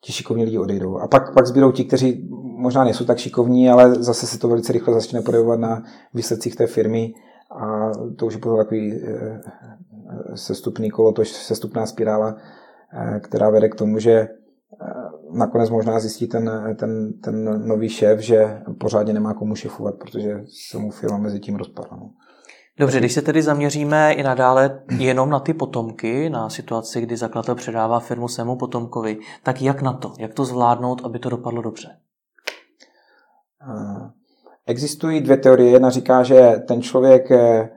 [0.00, 0.98] ti šikovní lidi odejdou.
[0.98, 2.28] A pak, pak zbydou ti, kteří
[2.58, 5.82] možná nejsou tak šikovní, ale zase se to velice rychle začne projevovat na
[6.14, 7.14] výsledcích té firmy
[7.50, 9.40] a to už je potom takový eh,
[10.36, 14.28] sestupný kolo, to je sestupná spirála, eh, která vede k tomu, že eh,
[15.32, 20.78] nakonec možná zjistí ten, ten, ten nový šéf, že pořádně nemá komu šefovat, protože se
[20.78, 21.96] mu firma mezi tím rozpadla.
[22.00, 22.10] No.
[22.78, 27.54] Dobře, když se tedy zaměříme i nadále jenom na ty potomky, na situaci, kdy zakladatel
[27.54, 30.12] předává firmu svému potomkovi, tak jak na to?
[30.18, 31.88] Jak to zvládnout, aby to dopadlo dobře?
[34.66, 35.70] Existují dvě teorie.
[35.70, 37.70] Jedna říká, že ten člověk eh,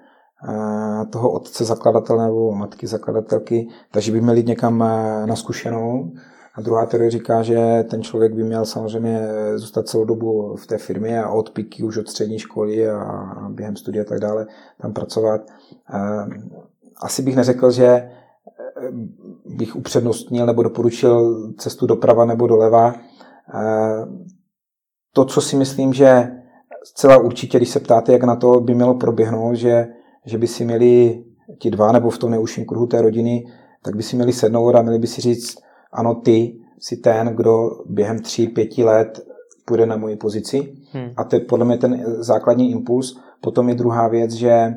[1.10, 6.12] toho otce zakladatele nebo matky zakladatelky, takže by měl jít někam eh, na zkušenou.
[6.56, 10.78] A druhá teorie říká, že ten člověk by měl samozřejmě zůstat celou dobu v té
[10.78, 14.48] firmě a od píky už od střední školy a během studia a tak dále
[14.82, 15.42] tam pracovat.
[17.02, 18.12] Asi bych neřekl, že eh,
[19.46, 22.96] bych upřednostnil nebo doporučil cestu doprava nebo doleva.
[25.14, 26.32] To, co si myslím, že
[26.84, 29.88] zcela určitě, když se ptáte, jak na to by mělo proběhnout, že,
[30.26, 31.24] že by si měli
[31.60, 33.46] ti dva nebo v tom neužším kruhu té rodiny,
[33.82, 35.58] tak by si měli sednout a měli by si říct,
[35.92, 39.26] ano, ty jsi ten, kdo během tří, pěti let
[39.66, 40.74] půjde na moji pozici.
[40.92, 41.10] Hmm.
[41.18, 43.20] A to je podle mě ten základní impuls.
[43.42, 44.76] Potom je druhá věc, že e,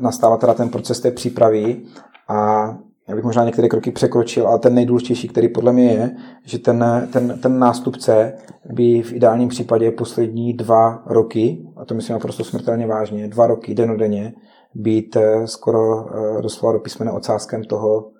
[0.00, 1.82] nastává teda ten proces té přípravy
[2.28, 2.78] a
[3.10, 6.10] já bych možná některé kroky překročil, ale ten nejdůležitější, který podle mě je,
[6.44, 8.32] že ten, ten, ten nástupce
[8.72, 13.74] by v ideálním případě poslední dva roky, a to myslím naprosto smrtelně vážně, dva roky
[13.74, 14.32] denodenně,
[14.74, 18.10] být eh, skoro eh, doslova do písmene ocáskem toho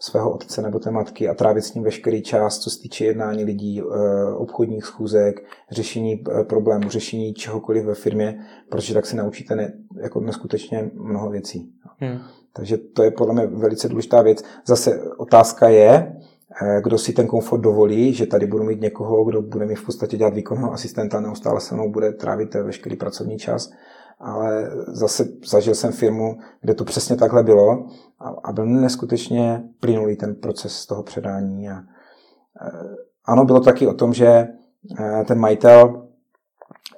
[0.00, 3.44] svého otce nebo té matky a trávit s ním veškerý čas, co se týče jednání
[3.44, 8.38] lidí, eh, obchodních schůzek, řešení problémů, řešení čehokoliv ve firmě,
[8.70, 9.72] protože tak si naučíte ne,
[10.02, 11.72] jako neskutečně mnoho věcí.
[11.98, 12.18] Hmm.
[12.56, 14.42] Takže to je podle mě velice důležitá věc.
[14.66, 16.16] Zase otázka je,
[16.62, 19.84] eh, kdo si ten komfort dovolí, že tady budu mít někoho, kdo bude mi v
[19.86, 23.70] podstatě dělat výkonného asistenta, neustále se mnou bude trávit veškerý pracovní čas.
[24.20, 27.86] Ale zase zažil jsem firmu, kde to přesně takhle bylo
[28.44, 31.68] a byl neskutečně plynulý ten proces toho předání.
[31.68, 31.78] A
[32.62, 36.05] eh, ano, bylo taky o tom, že eh, ten majitel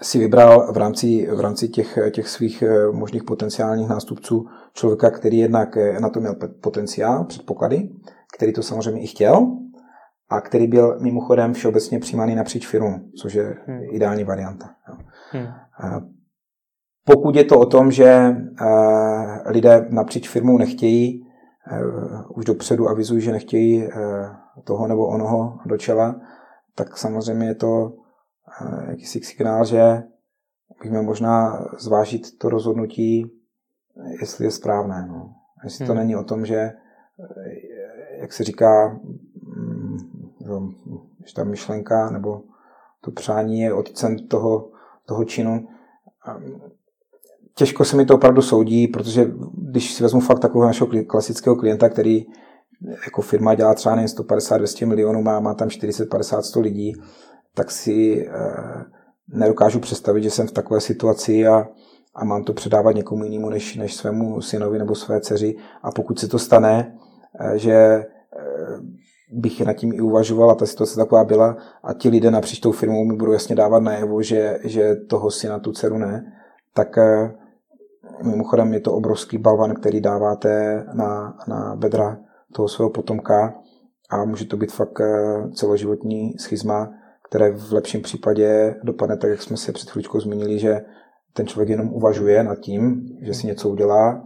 [0.02, 5.76] si vybral v rámci, v rámci těch, těch svých možných potenciálních nástupců člověka, který jednak
[5.76, 7.90] eh, na to měl potenciál, předpoklady,
[8.36, 9.46] který to samozřejmě i chtěl
[10.28, 13.80] a který byl mimochodem všeobecně přijímaný napříč firmou, což je hmm.
[13.90, 14.70] ideální varianta.
[15.30, 15.46] Hmm.
[17.04, 21.26] Pokud je to o tom, že eh, lidé napříč firmou nechtějí,
[21.72, 21.80] eh,
[22.34, 23.88] už dopředu avizují, že nechtějí
[24.64, 26.20] toho nebo onoho do čela,
[26.74, 27.92] tak samozřejmě je to
[28.88, 30.02] jakýsi signál, že
[30.82, 33.38] bych měl možná zvážit to rozhodnutí
[34.20, 35.06] jestli je správné.
[35.08, 35.34] No.
[35.64, 35.94] Jestli hmm.
[35.94, 36.72] to není o tom, že,
[38.20, 39.00] jak se říká,
[39.42, 39.98] mm,
[41.26, 42.42] že ta myšlenka nebo
[43.00, 44.70] to přání je otcem toho,
[45.06, 45.68] toho činu.
[47.54, 51.88] Těžko se mi to opravdu soudí, protože když si vezmu fakt takového našeho klasického klienta,
[51.88, 52.26] který
[53.04, 56.92] jako firma dělá třeba jen 150-200 milionů, má, má tam 40-50-100 lidí,
[57.58, 58.84] tak si eh,
[59.28, 61.68] nedokážu představit, že jsem v takové situaci a
[62.14, 65.56] a mám to předávat někomu jinému než, než svému synovi nebo své dceři.
[65.82, 66.98] A pokud se to stane,
[67.40, 68.04] eh, že eh,
[69.32, 72.72] bych nad tím i uvažoval a ta situace taková byla a ti lidé napříč tou
[72.72, 76.32] firmou mi budou jasně dávat najevo, že, že toho syna, tu dceru ne,
[76.74, 76.98] tak
[78.22, 82.18] mimochodem je to obrovský balvan, který dáváte na, na bedra
[82.52, 83.54] toho svého potomka
[84.10, 85.00] a může to být fakt
[85.54, 86.90] celoživotní schizma,
[87.28, 90.80] které v lepším případě dopadne tak, jak jsme se před chvíličkou zmínili, že
[91.32, 94.24] ten člověk jenom uvažuje nad tím, že si něco udělá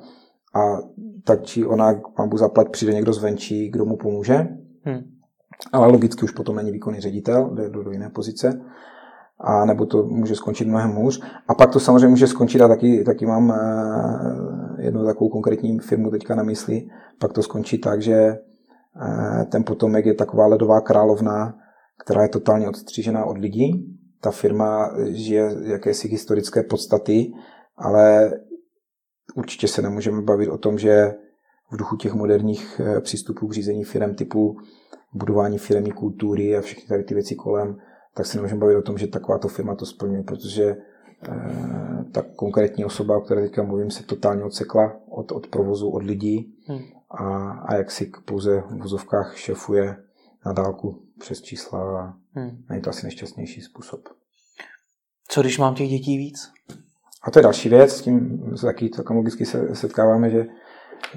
[0.54, 0.78] a
[1.24, 4.34] tak či ona, pán Bůh zaplať, přijde někdo zvenčí, kdo mu pomůže.
[4.84, 5.00] Hmm.
[5.72, 8.60] Ale logicky už potom není výkonný ředitel, jde do, do jiné pozice.
[9.40, 11.22] A nebo to může skončit mnohem hůř.
[11.48, 16.10] A pak to samozřejmě může skončit, a taky, taky mám eh, jednu takovou konkrétní firmu
[16.10, 16.86] teďka na mysli,
[17.18, 21.54] pak to skončí tak, že eh, ten potomek je taková ledová královna,
[22.04, 27.32] která je totálně odstřížená od lidí ta firma žije jakési historické podstaty,
[27.76, 28.32] ale
[29.34, 31.14] určitě se nemůžeme bavit o tom, že
[31.70, 34.56] v duchu těch moderních eh, přístupů k řízení firm typu
[35.12, 37.76] budování firmní kultury a všechny tady ty věci kolem,
[38.14, 40.76] tak se nemůžeme bavit o tom, že takováto firma to splňuje, protože
[42.12, 46.54] ta konkrétní osoba, o které teďka mluvím, se totálně odsekla od, od provozu, od lidí
[46.66, 46.78] hmm.
[47.10, 49.96] a, a jak si pouze v vozovkách šefuje
[50.46, 52.64] na dálku přes čísla a hmm.
[52.68, 54.08] není to asi nejšťastnější způsob.
[55.28, 56.50] Co když mám těch dětí víc?
[57.22, 60.46] A to je další věc, s tím se taky celkem logicky se setkáváme, že,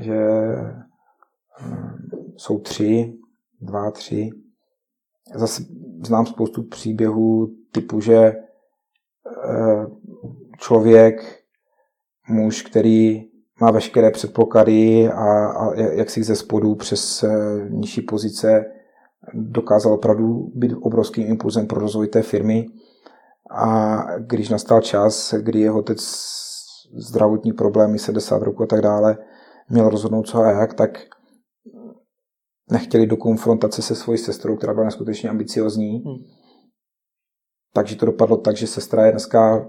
[0.02, 0.18] že
[1.62, 3.14] hm, jsou tři,
[3.62, 4.30] dva, tři.
[5.36, 5.64] Zase
[6.06, 8.36] znám spoustu příběhů typu, že eh,
[10.58, 11.44] člověk,
[12.30, 13.24] muž, který
[13.62, 17.30] má veškeré předpoklady a, a jak si ze spodu přes eh,
[17.70, 18.66] nižší pozice
[19.34, 22.66] dokázal opravdu být obrovským impulzem pro rozvoj té firmy.
[23.52, 26.00] A když nastal čas, kdy jeho otec
[26.98, 29.18] zdravotní problémy, 70 roku a tak dále,
[29.70, 31.00] měl rozhodnout co a jak, tak
[32.72, 36.04] nechtěli do konfrontace se svojí sestrou, která byla neskutečně ambiciozní.
[36.06, 36.16] Hmm.
[37.74, 39.68] Takže to dopadlo tak, že sestra je dneska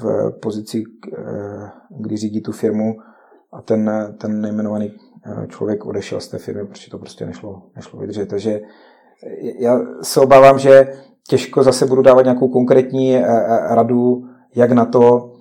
[0.00, 0.82] v pozici,
[1.18, 2.94] eh, kdy řídí tu firmu
[3.52, 4.92] a ten, ten nejmenovaný
[5.26, 8.26] eh, člověk odešel z té firmy, protože to prostě nešlo, nešlo vydržet.
[8.26, 8.60] Takže
[9.58, 10.92] já se obávám, že
[11.28, 13.24] těžko zase budu dávat nějakou konkrétní eh,
[13.74, 15.32] radu, jak na to.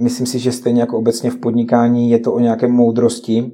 [0.00, 3.52] Myslím si, že stejně jako obecně v podnikání je to o nějaké moudrosti.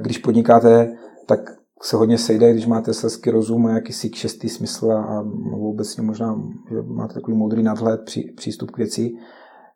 [0.00, 1.40] Když podnikáte, tak
[1.82, 6.76] se hodně sejde, když máte selský rozum a jakýsi šestý smysl a obecně možná, že
[6.82, 9.12] máte takový moudrý nadhled, pří, přístup k věci.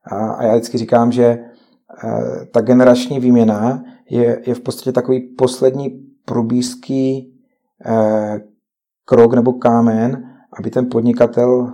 [0.05, 1.39] A, a já vždycky říkám, že
[2.53, 5.91] ta generační výměna je, je v podstatě takový poslední
[6.25, 7.30] probízký
[9.05, 10.25] krok nebo kámen,
[10.59, 11.73] aby ten podnikatel,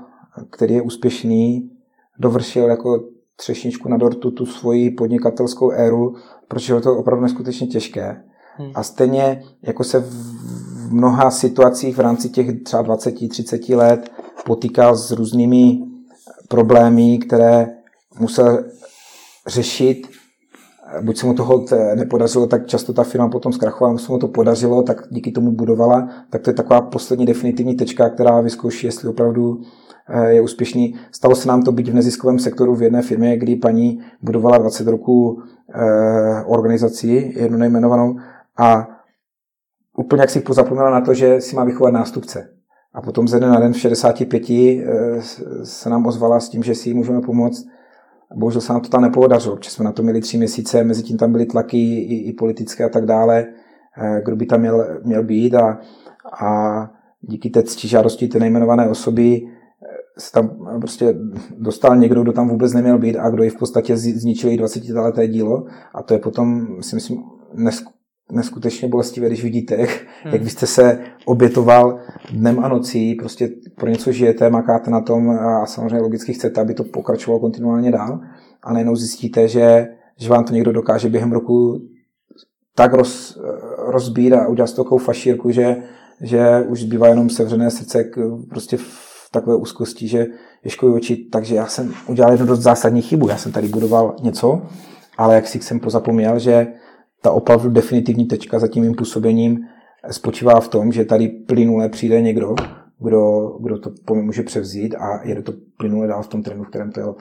[0.50, 1.70] který je úspěšný,
[2.18, 3.04] dovršil jako
[3.36, 6.14] třešničku na dortu tu svoji podnikatelskou éru,
[6.48, 8.22] protože je to opravdu neskutečně těžké.
[8.56, 8.70] Hmm.
[8.74, 14.10] A stejně jako se v mnoha situacích v rámci těch třeba 20-30 let
[14.44, 15.78] potýkal s různými
[16.48, 17.68] problémy, které
[18.18, 18.64] musel
[19.46, 20.08] řešit,
[21.00, 24.82] buď se mu toho nepodařilo, tak často ta firma potom zkrachovala, se mu to podařilo,
[24.82, 29.60] tak díky tomu budovala, tak to je taková poslední definitivní tečka, která vyzkouší, jestli opravdu
[30.08, 30.94] eh, je úspěšný.
[31.12, 34.86] Stalo se nám to být v neziskovém sektoru v jedné firmě, kdy paní budovala 20
[34.86, 35.42] roků
[35.74, 38.16] eh, organizaci, jednu nejmenovanou,
[38.58, 38.88] a
[39.98, 42.48] úplně jak si pozapomněla na to, že si má vychovat nástupce.
[42.94, 44.84] A potom ze dne na den v 65 eh,
[45.62, 47.66] se nám ozvala s tím, že si můžeme pomoct.
[48.34, 51.16] Bohužel se nám to tam nepodařilo, protože jsme na to měli tři měsíce, mezi tím
[51.16, 53.46] tam byly tlaky i, i politické a tak dále,
[53.98, 55.80] eh, kdo by tam měl, měl být a,
[56.42, 59.86] a díky té žádosti té nejmenované osoby eh,
[60.18, 61.14] se tam prostě
[61.58, 65.28] dostal někdo, kdo tam vůbec neměl být a kdo ji v podstatě zničil 20 leté
[65.28, 65.64] dílo.
[65.94, 67.22] A to je potom, si myslím,
[68.32, 69.90] neskutečně bolestivé, když vidíte, jak,
[70.22, 70.32] hmm.
[70.32, 71.98] jak byste se obětoval
[72.32, 76.74] dnem a nocí, prostě pro něco žijete, makáte na tom a samozřejmě logicky chcete, aby
[76.74, 78.20] to pokračovalo kontinuálně dál
[78.62, 81.80] a najednou zjistíte, že, že vám to někdo dokáže během roku
[82.74, 83.38] tak roz,
[83.78, 85.76] rozbít a udělat takovou fašírku, že,
[86.20, 88.18] že už zbývá jenom sevřené srdce k,
[88.50, 90.26] prostě v takové úzkosti, že
[90.64, 91.16] je oči.
[91.16, 93.28] Takže já jsem udělal jednu dost zásadní chybu.
[93.28, 94.62] Já jsem tady budoval něco,
[95.18, 96.66] ale jak si jsem pozapomněl, že
[97.26, 99.66] ta opravdu definitivní tečka za tím mým působením
[100.10, 102.54] spočívá v tom, že tady plynule přijde někdo,
[102.98, 106.64] kdo, kdo to po mě může převzít a jede to plynule dál v tom trendu,
[106.64, 107.16] v kterém to jelo.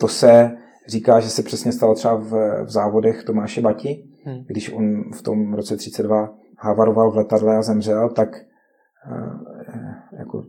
[0.00, 2.30] To se říká, že se přesně stalo třeba v,
[2.64, 4.44] v závodech Tomáše Bati, hmm.
[4.46, 10.42] když on v tom roce 32 havaroval v letadle a zemřel, tak eh, jako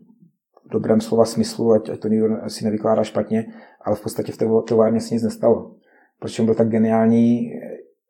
[0.66, 3.46] v dobrém slova smyslu, ať, ať to nikdo si nevykládá špatně,
[3.82, 5.76] ale v podstatě v té továrně se nic nestalo.
[6.20, 7.52] Proč on byl tak geniální,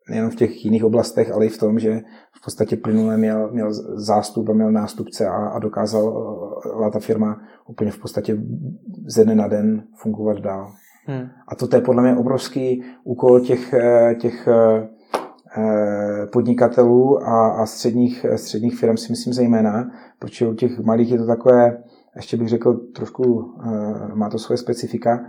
[0.08, 2.00] nejen v těch jiných oblastech, ale i v tom, že
[2.32, 7.40] v podstatě plynule měl, měl zástup a měl nástupce a, a dokázal uh, ta firma
[7.66, 8.38] úplně v podstatě
[9.06, 10.72] ze dne na den fungovat dál.
[11.06, 11.28] Hmm.
[11.48, 14.88] A to je podle mě obrovský úkol těch, eh, těch eh,
[15.58, 21.18] eh, podnikatelů a, a středních, středních firm si myslím zejména, protože u těch malých je
[21.18, 21.82] to takové,
[22.16, 23.54] ještě bych řekl, trošku
[24.14, 25.20] má to svoje specifika,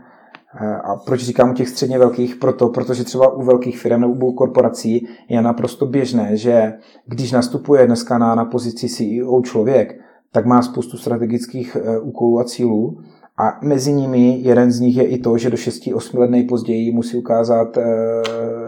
[0.84, 2.36] a proč říkám u těch středně velkých?
[2.36, 6.74] Proto, protože třeba u velkých firm nebo u korporací je naprosto běžné, že
[7.06, 10.00] když nastupuje dneska na, na pozici CEO člověk,
[10.32, 12.98] tak má spoustu strategických e, úkolů a cílů
[13.38, 17.18] a mezi nimi jeden z nich je i to, že do 6-8 let nejpozději musí
[17.18, 17.84] ukázat e,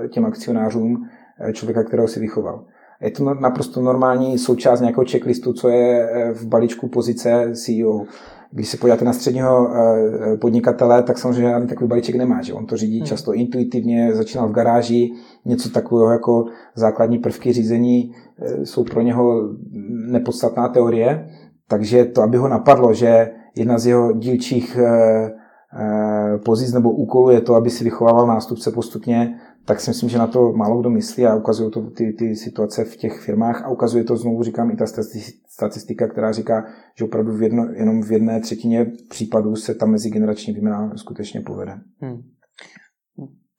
[0.08, 1.06] těm akcionářům
[1.54, 2.66] člověka, kterého si vychoval.
[3.02, 8.06] Je to naprosto normální součást nějakého checklistu, co je v balíčku pozice CEO.
[8.52, 12.42] Když se podíváte na středního eh, podnikatele, tak samozřejmě žádný takový balíček nemá.
[12.42, 12.54] Že?
[12.54, 13.06] On to řídí hmm.
[13.06, 15.12] často intuitivně, začínal v garáži,
[15.46, 16.46] něco takového jako
[16.76, 19.50] základní prvky řízení eh, jsou pro něho
[20.12, 21.30] nepodstatná teorie.
[21.68, 25.32] Takže to, aby ho napadlo, že jedna z jeho dílčích eh,
[26.46, 29.40] pozic nebo úkolu je to, aby si vychovával nástupce postupně,
[29.70, 32.86] tak si myslím, že na to málo kdo myslí a ukazují to ty, ty situace
[32.86, 34.86] v těch firmách a ukazuje to, znovu říkám, i ta
[35.48, 36.66] statistika, která říká,
[36.98, 41.80] že opravdu v jedno, jenom v jedné třetině případů se ta mezigenerační výměna skutečně povede.
[42.02, 42.22] Hmm.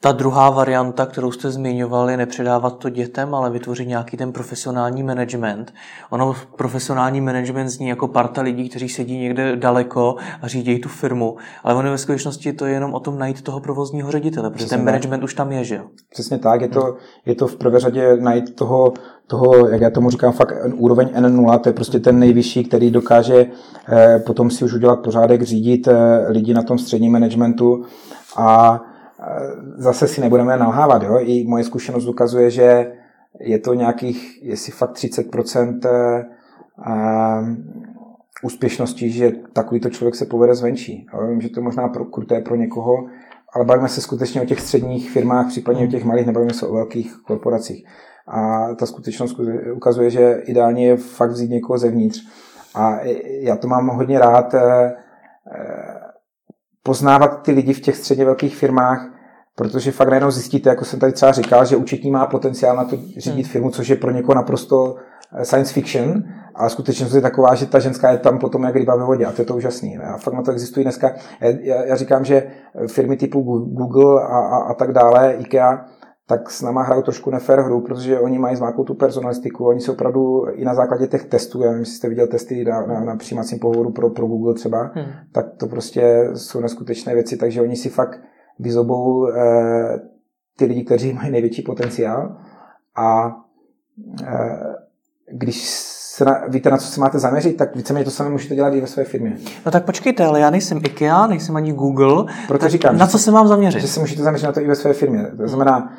[0.03, 5.75] Ta druhá varianta, kterou jste zmiňovali, nepředávat to dětem, ale vytvořit nějaký ten profesionální management.
[6.11, 11.37] Ono profesionální management zní jako parta lidí, kteří sedí někde daleko a řídí tu firmu,
[11.65, 14.77] ale ono ve skutečnosti to je jenom o tom najít toho provozního ředitele, protože Přesně
[14.77, 15.25] ten management tak.
[15.25, 15.83] už tam je, že jo?
[16.11, 16.97] Přesně tak, je to,
[17.27, 18.93] je to v prvé řadě najít toho,
[19.27, 23.47] toho, jak já tomu říkám, fakt úroveň N0, to je prostě ten nejvyšší, který dokáže
[23.89, 27.85] eh, potom si už udělat pořádek, řídit eh, lidi na tom středním managementu
[28.37, 28.81] a
[29.77, 31.03] zase si nebudeme nalhávat.
[31.03, 31.19] Jo?
[31.21, 32.93] I moje zkušenost ukazuje, že
[33.41, 36.25] je to nějakých, jestli fakt 30% eh,
[38.43, 41.07] úspěšnosti, že takovýto člověk se povede zvenčí.
[41.13, 43.07] Já vím, že to je možná pro, kruté pro někoho,
[43.55, 46.75] ale bavíme se skutečně o těch středních firmách, případně o těch malých, nebavíme se o
[46.75, 47.87] velkých korporacích.
[48.29, 49.41] A ta skutečnost
[49.75, 52.27] ukazuje, že ideálně je fakt vzít někoho zevnitř.
[52.75, 52.99] A
[53.41, 54.95] já to mám hodně rád, eh,
[55.55, 56.00] eh,
[56.83, 59.09] poznávat ty lidi v těch středně velkých firmách,
[59.55, 62.97] protože fakt najednou zjistíte, jako jsem tady třeba říkal, že účetní má potenciál na to
[63.17, 63.53] řídit hmm.
[63.53, 64.97] firmu, což je pro někoho naprosto
[65.37, 66.23] eh, science fiction,
[66.55, 69.33] ale skutečnost je taková, že ta ženská je tam potom jak ryba ve vodě a
[69.33, 69.99] to je to úžasný.
[69.99, 71.13] A fakt na to existují dneska.
[71.41, 72.51] Já, já říkám, že
[72.87, 75.85] firmy typu Google a, a, a tak dále, IKEA,
[76.31, 79.93] tak s náma hrajou trošku nefér hru, protože oni mají zmákou tu personalistiku, oni se
[79.93, 83.17] opravdu i na základě těch testů, já nevím, jestli jste viděl testy na, na, na
[83.17, 85.05] přijímacím pohovoru pro, pro Google třeba, hmm.
[85.33, 88.21] tak to prostě jsou neskutečné věci, takže oni si fakt
[88.59, 90.01] vyzobou eh,
[90.57, 92.37] ty lidi, kteří mají největší potenciál
[92.97, 93.37] a
[94.27, 94.59] eh,
[95.33, 95.69] když
[96.21, 98.81] se na, víte, na co se máte zaměřit, tak víceméně to samé můžete dělat i
[98.81, 99.37] ve své firmě.
[99.67, 102.25] No tak počkejte, ale já nejsem IKEA, nejsem ani Google.
[102.49, 103.81] Proto říkám, na co se mám zaměřit?
[103.81, 105.27] Že se můžete zaměřit na to i ve své firmě.
[105.37, 105.93] To znamená,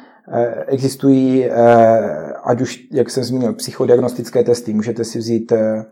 [0.68, 4.74] existují, eh, ať už, jak jsem zmínil, psychodiagnostické testy.
[4.74, 5.86] Můžete si vzít eh,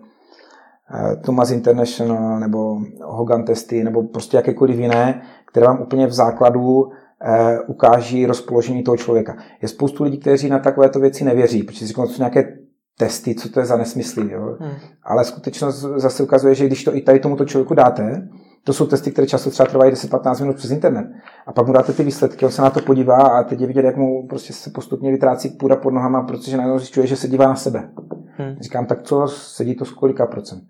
[1.26, 6.92] Thomas International nebo Hogan testy nebo prostě jakékoliv jiné, které vám úplně v základu
[7.68, 9.38] ukáží rozpoložení toho člověka.
[9.62, 12.58] Je spoustu lidí, kteří na takovéto věci nevěří, protože si říkají, to jsou nějaké
[12.98, 14.32] testy, co to je za nesmysly.
[14.32, 14.58] Jo?
[14.60, 14.72] Hmm.
[15.04, 18.28] Ale skutečnost zase ukazuje, že když to i tady tomuto člověku dáte,
[18.64, 21.06] to jsou testy, které často třeba trvají 10-15 minut přes internet.
[21.48, 23.86] A pak mu dáte ty výsledky, on se na to podívá a teď je vidět,
[23.86, 27.48] jak mu prostě se postupně vytrácí půda pod nohama, protože najednou zjišťuje, že se dívá
[27.48, 27.90] na sebe.
[28.38, 28.56] Hmm.
[28.60, 30.64] Říkám, tak co, sedí to z kolika procent?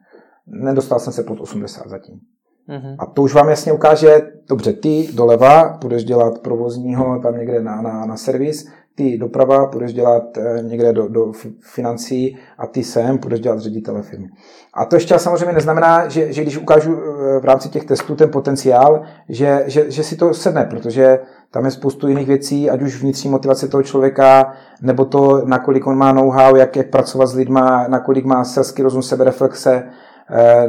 [0.47, 2.19] Nedostal jsem se pod 80 zatím.
[2.67, 7.61] hmm A to už vám jasně ukáže, dobře, ty doleva budeš dělat provozního tam někde
[7.61, 8.67] na, na, na servis,
[8.99, 14.01] ty doprava budeš dělat eh, někde do, do financí a ty sem budeš dělat ředitele
[14.01, 14.27] firmy.
[14.73, 18.31] A to ještě samozřejmě neznamená, že, že když ukážu eh, v rámci těch testů ten
[18.31, 21.19] potenciál, že, že, že si to sedne, protože
[21.51, 25.97] tam je spoustu jiných věcí, ať už vnitřní motivace toho člověka, nebo to, nakolik on
[25.97, 29.83] má know-how, jak, jak pracovat s lidma, nakolik má selský rozum, sebereflexe,
[30.31, 30.67] eh,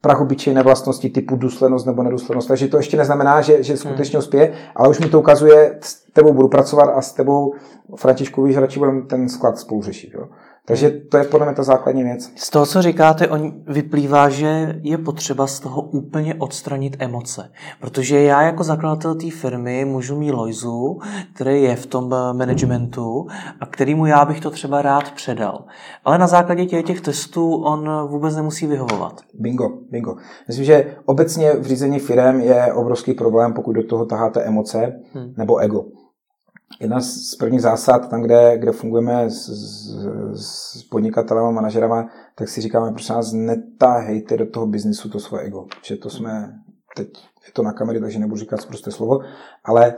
[0.00, 2.48] prachobyčejné vlastnosti typu důslednost nebo nedůslednost.
[2.48, 4.24] Takže to ještě neznamená, že, že skutečně hmm.
[4.24, 7.54] uspěje, ale už mi to ukazuje, s tebou budu pracovat a s tebou,
[7.96, 10.10] Františku, víš, radši budeme ten sklad spolu řešit.
[10.14, 10.28] Jo?
[10.68, 12.32] Takže to je podle mě ta základní věc.
[12.36, 17.50] Z toho, co říkáte, on vyplývá, že je potřeba z toho úplně odstranit emoce.
[17.80, 20.98] Protože já jako zakladatel té firmy můžu mít Lojzu,
[21.34, 23.26] který je v tom managementu
[23.60, 25.64] a kterýmu já bych to třeba rád předal.
[26.04, 29.20] Ale na základě těch, těch testů on vůbec nemusí vyhovovat.
[29.34, 30.16] Bingo, bingo.
[30.48, 35.34] Myslím, že obecně v řízení firm je obrovský problém, pokud do toho taháte emoce hmm.
[35.36, 35.84] nebo ego
[36.80, 42.48] jedna z prvních zásad, tam, kde, kde fungujeme s, s, s podnikatelem a manažerama, tak
[42.48, 45.66] si říkáme, prosím nás, netáhejte do toho biznisu to svoje ego.
[45.84, 46.54] Že to jsme,
[46.96, 47.08] teď
[47.46, 49.20] je to na kamery, takže nebudu říkat prostě slovo,
[49.64, 49.94] ale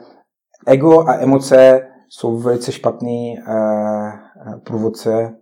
[0.66, 3.42] ego a emoce jsou velice špatný eh,
[4.64, 5.36] průvodce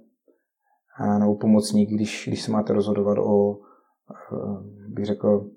[1.01, 4.37] eh, nebo pomocník, když, když se máte rozhodovat o, eh,
[4.89, 5.51] bych řekl,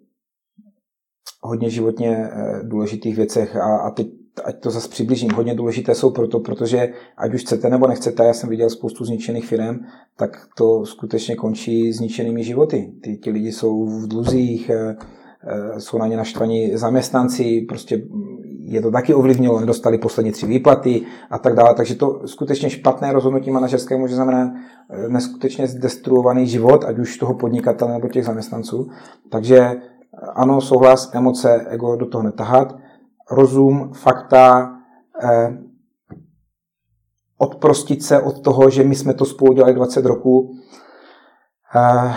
[1.42, 6.12] hodně životně eh, důležitých věcech a, a teď ať to zase přiblížím, hodně důležité jsou
[6.12, 9.80] proto, protože ať už chcete nebo nechcete, já jsem viděl spoustu zničených firm,
[10.18, 12.92] tak to skutečně končí zničenými životy.
[13.02, 14.96] Ty, ty lidi jsou v dluzích, eh,
[15.48, 18.02] eh, jsou na ně naštvaní zaměstnanci, prostě
[18.60, 21.76] je to taky ovlivnilo, nedostali poslední tři výplaty a tak dále.
[21.76, 24.52] Takže to skutečně špatné rozhodnutí manažerské může znamenat
[24.90, 28.90] eh, neskutečně zdestruovaný život, ať už toho podnikatele nebo těch zaměstnanců.
[29.30, 29.72] Takže
[30.36, 32.76] ano, souhlas, emoce, ego do toho netahat
[33.32, 34.78] rozum, fakta,
[35.24, 35.58] eh,
[37.38, 40.56] odprostit se od toho, že my jsme to spolu dělali 20 roků.
[41.76, 42.14] Eh,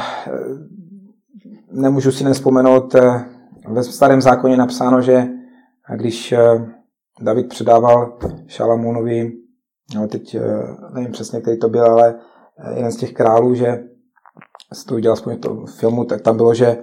[1.73, 3.25] nemůžu si nespomenout eh,
[3.69, 5.29] ve starém zákoně napsáno, že
[5.97, 6.35] když
[7.21, 9.33] David předával Šalamounovi,
[9.95, 10.37] no teď
[10.95, 12.15] nevím přesně, který to byl, ale
[12.75, 13.85] jeden z těch králů, že
[14.73, 16.79] se to udělal aspoň v filmu, tak tam bylo, že,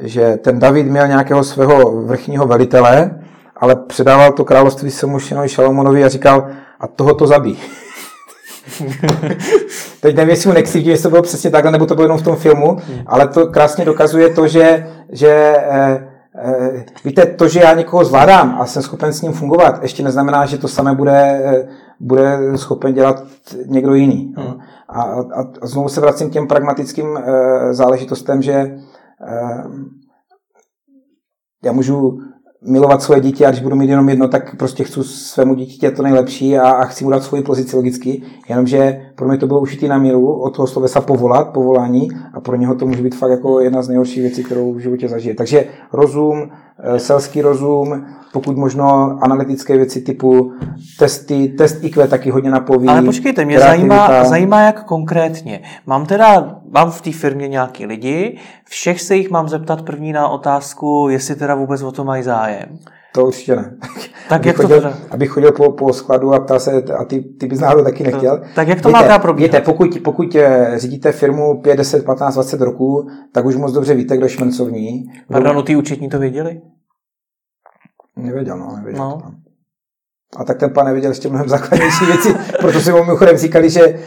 [0.00, 3.21] že ten David měl nějakého svého vrchního velitele,
[3.62, 6.48] ale předával to království svému synovi Šalomonovi a říkal,
[6.80, 7.58] a toho to zabí.
[10.00, 12.22] Teď nevím, jestli mu nekřivdí, jestli to bylo přesně takhle, nebo to bylo jenom v
[12.22, 16.08] tom filmu, ale to krásně dokazuje to, že, že eh,
[16.38, 20.46] eh, víte, to, že já někoho zvládám a jsem schopen s ním fungovat, ještě neznamená,
[20.46, 21.68] že to samé bude, eh,
[22.00, 23.22] bude schopen dělat
[23.66, 24.34] někdo jiný.
[24.36, 24.60] Hmm.
[24.88, 27.18] A, a, a znovu se vracím k těm pragmatickým
[27.70, 28.78] záležitostem, že
[31.64, 32.18] já můžu
[32.64, 36.02] milovat svoje dítě a když budu mít jenom jedno, tak prostě chci svému dítěti to
[36.02, 38.22] nejlepší a, a chci mu dát svoji pozici logicky.
[38.48, 42.56] Jenomže pro mě to bylo ušitý na míru od toho slovesa povolat, povolání a pro
[42.56, 45.34] něho to může být fakt jako jedna z nejhorších věcí, kterou v životě zažije.
[45.34, 50.52] Takže rozum, eh, selský rozum, pokud možno analytické věci typu
[50.98, 52.88] testy, test IQ taky hodně napoví.
[52.88, 55.62] Ale počkejte, mě zajímá, zajímá, jak konkrétně.
[55.86, 60.28] Mám teda, mám v té firmě nějaký lidi, všech se jich mám zeptat první na
[60.28, 62.78] otázku, jestli teda vůbec o to mají zájem.
[63.14, 63.76] To určitě ne.
[64.28, 64.98] Tak jak chodil, to teda?
[65.10, 68.38] Abych chodil po, po skladu a ptal se, a ty, ty bys náhodou taky nechtěl.
[68.38, 69.46] To, tak jak to má probíhat?
[69.46, 73.94] Víte, pokud, pokud eh, řídíte firmu 5, 10, 15, 20 roků, tak už moc dobře
[73.94, 75.12] víte, kdo je šmencovní.
[75.32, 76.60] Pardon, no ty účetní to věděli?
[78.16, 79.04] Nevěděl, no, nevěděl.
[79.04, 79.22] No.
[80.36, 83.98] A tak ten pan nevěděl ještě mnohem základnější věci, proto si mu mimochodem říkali, že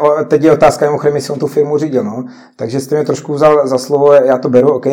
[0.00, 2.04] o, teď je otázka mimochodem, jestli on tu firmu řídil.
[2.04, 2.24] No.
[2.56, 4.86] Takže jste mě trošku vzal za slovo, já to beru, OK,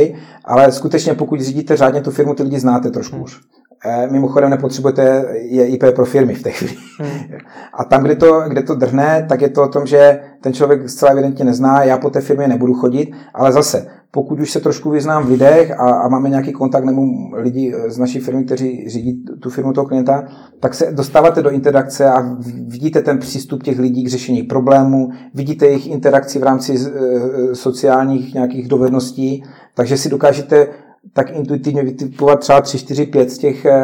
[0.46, 3.24] ale skutečně pokud řídíte řádně tu firmu, ty lidi znáte trošku hmm.
[3.24, 3.40] už.
[3.86, 6.76] E, mimochodem nepotřebujete je IP pro firmy v té chvíli.
[7.00, 7.38] Hmm.
[7.74, 10.90] A tam, kde to, kde to drhne, tak je to o tom, že ten člověk
[10.90, 14.90] zcela evidentně nezná, já po té firmě nebudu chodit, ale zase, pokud už se trošku
[14.90, 17.02] vyznám v lidech a, a máme nějaký kontakt nebo
[17.34, 20.24] lidi z naší firmy, kteří řídí tu firmu toho klienta,
[20.60, 22.38] tak se dostáváte do interakce a
[22.68, 28.34] vidíte ten přístup těch lidí k řešení problémů, vidíte jejich interakci v rámci e, sociálních
[28.34, 29.44] nějakých dovedností,
[29.76, 30.68] takže si dokážete
[31.14, 33.82] tak intuitivně vytipovat třeba 3, 4, 5 z těch, e,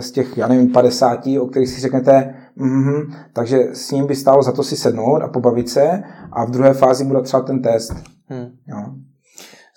[0.00, 4.42] z těch já nevím, 50, o kterých si řeknete, mm-hmm, takže s ním by stálo
[4.42, 7.94] za to si sednout a pobavit se a v druhé fázi bude třeba ten test.
[8.28, 8.48] Hmm.
[8.68, 9.11] Jo.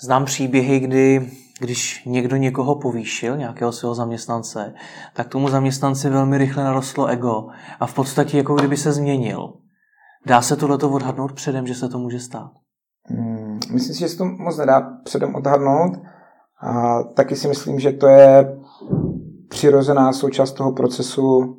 [0.02, 4.74] Znám příběhy, kdy když někdo někoho povýšil, nějakého svého zaměstnance,
[5.14, 7.48] tak tomu zaměstnanci velmi rychle narostlo ego
[7.80, 9.54] a v podstatě jako kdyby se změnil.
[10.26, 12.52] Dá se tohleto odhadnout předem, že se to může stát?
[13.06, 15.91] Hmm, myslím si, že se to moc nedá předem odhadnout.
[16.62, 18.58] A taky si myslím, že to je
[19.50, 21.58] přirozená součást toho procesu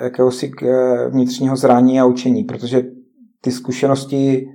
[0.00, 2.82] eh, jakéhosi eh, vnitřního zrání a učení, protože
[3.40, 4.48] ty zkušenosti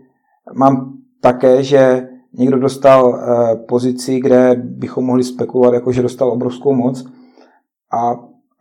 [0.56, 6.74] mám také, že někdo dostal eh, pozici, kde bychom mohli spekulovat, jako že dostal obrovskou
[6.74, 7.06] moc
[7.94, 8.12] a,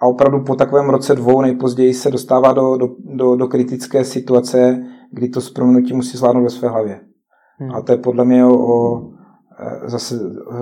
[0.01, 4.85] a opravdu po takovém roce dvou nejpozději se dostává do, do, do, do kritické situace,
[5.13, 7.01] kdy to s proměnutím musí zvládnout ve své hlavě.
[7.59, 7.75] Hmm.
[7.75, 9.09] A to je podle mě o, o
[9.61, 10.57] eh, zase eh,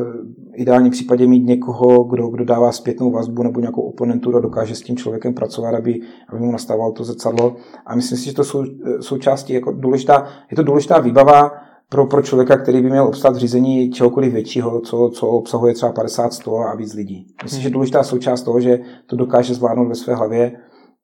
[0.54, 4.82] ideálním případě mít někoho, kdo, kdo dává zpětnou vazbu nebo nějakou oponenturu a dokáže s
[4.82, 7.56] tím člověkem pracovat, aby, aby mu nastávalo to zrcadlo.
[7.86, 8.64] A myslím si, že to jsou
[9.00, 11.50] součástí jako důležitá, je to důležitá výbava,
[11.88, 15.92] pro, pro člověka, který by měl obstát v řízení čehokoliv většího, co, co obsahuje třeba
[15.92, 17.26] 50, 100 a víc lidí.
[17.42, 20.52] Myslím, že důležitá součást toho, že to dokáže zvládnout ve své hlavě.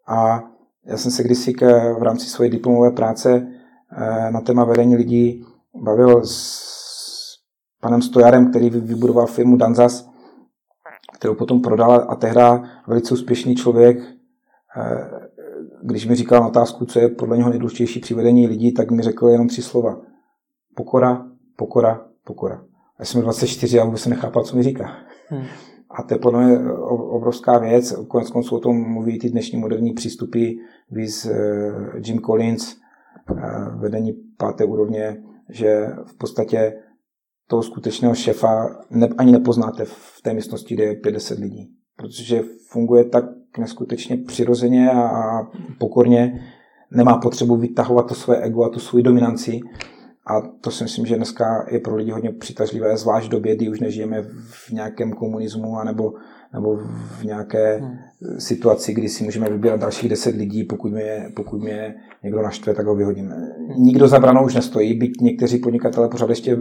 [0.07, 0.43] A
[0.87, 3.49] já jsem se kdysi k, v rámci své diplomové práce
[3.97, 6.71] eh, na téma vedení lidí bavil s
[7.81, 10.11] panem Stojarem, který vybudoval firmu Danzas,
[11.15, 13.99] kterou potom prodal a tehda velice úspěšný člověk,
[14.77, 15.11] eh,
[15.83, 19.03] když mi říkal na otázku, co je podle něho nejdůležitější při vedení lidí, tak mi
[19.03, 20.10] řekl jenom tři slova
[20.81, 21.27] pokora,
[21.57, 22.65] pokora, pokora.
[22.99, 24.97] Já jsem 24 a vůbec se nechápal, co mi říká.
[25.29, 25.45] Hmm.
[25.91, 27.95] A to je podle mě obrovská věc.
[28.09, 30.53] Konec konců o tom mluví ty dnešní moderní přístupy,
[30.91, 31.73] víc eh,
[32.05, 33.43] Jim Collins, eh,
[33.77, 36.73] vedení páté úrovně, že v podstatě
[37.47, 41.71] toho skutečného šefa ne, ani nepoznáte v té místnosti, kde je 50 lidí.
[41.97, 43.25] Protože funguje tak
[43.59, 46.45] neskutečně přirozeně a, a pokorně,
[46.91, 49.61] nemá potřebu vytahovat to své ego a tu svoji dominanci,
[50.27, 53.69] a to si myslím, že dneska je pro lidi hodně přitažlivé, zvlášť v době, kdy
[53.69, 56.13] už nežijeme v nějakém komunismu anebo,
[56.53, 56.77] nebo
[57.21, 57.99] v nějaké hmm.
[58.39, 62.87] situaci, kdy si můžeme vybírat dalších deset lidí, pokud mě, pokud mě někdo naštve, tak
[62.87, 63.37] ho vyhodíme.
[63.77, 66.59] Nikdo za branou už nestojí, byť někteří podnikatelé pořád ještě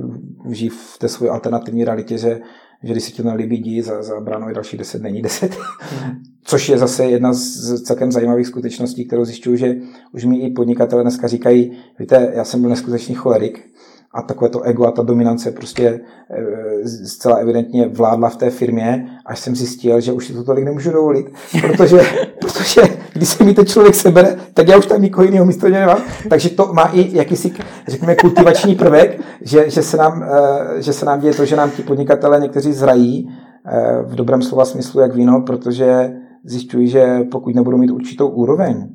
[0.49, 2.39] žijí v té své alternativní realitě, že
[2.83, 5.57] že když se ti nelíbí dí, za, za bránou je další deset, není deset.
[5.79, 6.11] Hmm.
[6.43, 9.75] Což je zase jedna z celkem zajímavých skutečností, kterou zjišťuju, že
[10.11, 13.69] už mi i podnikatelé dneska říkají, víte, já jsem byl neskutečný cholerik
[14.13, 19.09] a takové to ego a ta dominance prostě eh, zcela evidentně vládla v té firmě,
[19.25, 21.31] až jsem zjistil, že už si to tolik nemůžu dovolit,
[21.61, 22.01] protože,
[22.39, 22.81] protože
[23.13, 26.01] když se mi ten člověk sebere, tak já už tam nikoho jiného místo nemám.
[26.29, 27.53] Takže to má i jakýsi,
[27.87, 31.71] řekněme, kultivační prvek, že, že, se nám, eh, že se nám děje to, že nám
[31.71, 33.29] ti podnikatelé někteří zrají
[33.65, 38.89] eh, v dobrém slova smyslu jak víno, protože zjišťují, že pokud nebudou mít určitou úroveň,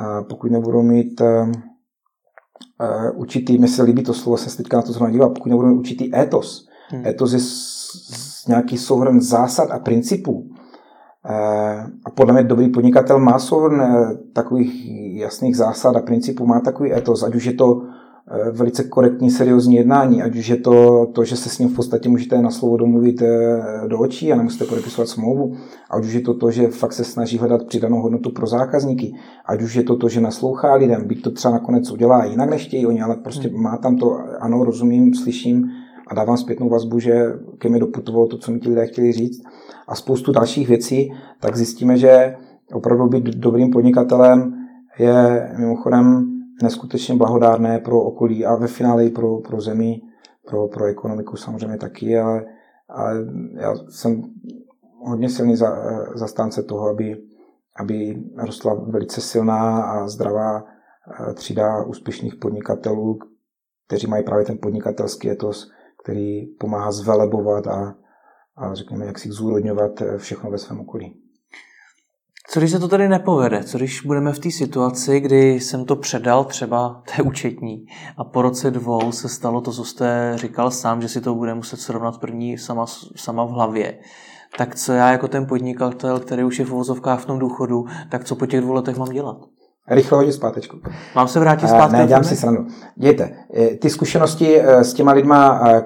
[0.00, 1.22] a pokud nebudou mít
[3.14, 5.74] určitý, mi se líbí to slovo, jsem se teďka na to zrovna díval, pokud nebudeme
[5.74, 7.06] určitý etos, hmm.
[7.06, 7.40] etos je
[8.48, 10.32] nějaký souhrn zásad a principů.
[10.32, 16.60] Uh, a podle mě dobrý podnikatel má souhrn uh, takových jasných zásad a principů, má
[16.60, 18.01] takový etos, ať už je to Eh,
[18.52, 22.08] velice korektní, seriózní jednání, ať už je to to, že se s ním v podstatě
[22.08, 25.56] můžete na slovo domluvit eh, do očí a nemusíte podepisovat smlouvu,
[25.90, 29.14] ať už je to to, že fakt se snaží hledat přidanou hodnotu pro zákazníky,
[29.46, 32.66] ať už je to to, že naslouchá lidem, byť to třeba nakonec udělá jinak než
[32.66, 33.62] chtějí oni, ale prostě hmm.
[33.62, 35.64] má tam to, ano, rozumím, slyším
[36.06, 39.42] a dávám zpětnou vazbu, že ke mi doputovalo to, co mi ti lidé chtěli říct.
[39.88, 42.36] A spoustu dalších věcí, tak zjistíme, že
[42.72, 44.54] opravdu být dobrým podnikatelem
[44.98, 46.31] je mimochodem
[46.62, 50.00] neskutečně blahodárné pro okolí a ve finále i pro, pro zemi,
[50.46, 52.44] pro, pro ekonomiku samozřejmě taky, ale,
[52.88, 53.24] ale
[53.60, 54.22] já jsem
[55.04, 55.76] hodně silný za,
[56.14, 57.22] zastánce toho, aby,
[57.76, 63.18] aby rostla velice silná a zdravá eh, třída úspěšných podnikatelů,
[63.86, 65.70] kteří mají právě ten podnikatelský etos,
[66.04, 67.94] který pomáhá zvelebovat a,
[68.56, 71.22] a řekněme, jak si zúrodňovat eh, všechno ve svém okolí.
[72.48, 73.64] Co když se to tady nepovede?
[73.64, 77.84] Co když budeme v té situaci, kdy jsem to předal třeba té účetní
[78.18, 81.54] a po roce dvou se stalo to, co jste říkal sám, že si to bude
[81.54, 82.86] muset srovnat první sama,
[83.16, 83.98] sama v hlavě.
[84.58, 88.24] Tak co já jako ten podnikatel, který už je v uvozovkách v tom důchodu, tak
[88.24, 89.36] co po těch dvou letech mám dělat?
[89.88, 90.80] Rychle hodit zpátečku.
[91.14, 91.96] Mám se vrátit zpátky?
[91.96, 92.66] Ne, dělám si srandu.
[92.96, 95.82] Dějte, eh, ty zkušenosti eh, s těma lidma, eh,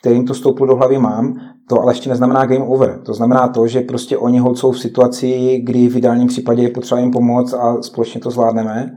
[0.00, 3.00] kterým to stouplo do hlavy mám, to ale ještě neznamená game over.
[3.02, 7.00] To znamená to, že prostě oni jsou v situaci, kdy v ideálním případě je potřeba
[7.00, 8.96] jim pomoct a společně to zvládneme.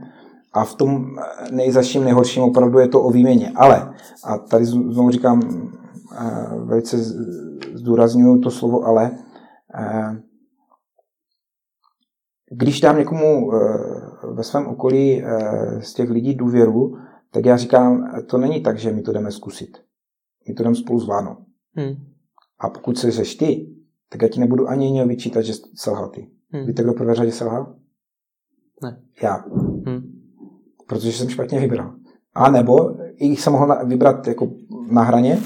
[0.53, 1.05] A v tom
[1.51, 3.51] nejzaším, nejhorším opravdu je to o výměně.
[3.55, 3.93] Ale,
[4.23, 5.41] a tady znovu říkám,
[6.17, 6.97] eh, velice
[7.73, 9.11] zdůraznuju to slovo ale,
[9.75, 10.21] eh,
[12.51, 13.57] když dám někomu eh,
[14.33, 15.23] ve svém okolí
[15.79, 16.97] z těch lidí důvěru,
[17.31, 19.77] tak já říkám, to není tak, že my to jdeme zkusit.
[20.47, 21.37] My to jdeme spolu zvládnout.
[21.75, 22.16] Hmm.
[22.59, 23.69] A pokud se řeš ty,
[24.09, 26.29] tak já ti nebudu ani něho vyčítat, že selhal ty.
[26.51, 26.65] Hmm.
[26.65, 27.75] Víte, kdo prvé řadě selhal?
[28.83, 29.01] Ne.
[29.23, 29.45] Já.
[29.85, 30.01] Hmm.
[30.87, 31.93] Protože jsem špatně vybral.
[32.33, 32.75] A nebo
[33.15, 34.51] i jsem mohl vybrat jako
[34.91, 35.39] na hraně,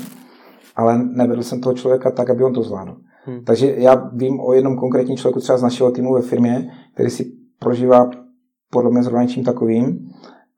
[0.75, 2.97] ale nevedl jsem toho člověka tak, aby on to zvládl.
[3.25, 3.43] Hmm.
[3.45, 7.31] Takže já vím o jednom konkrétním člověku třeba z našeho týmu ve firmě, který si
[7.59, 8.09] prožívá
[8.71, 10.09] podle mě zrovna něčím takovým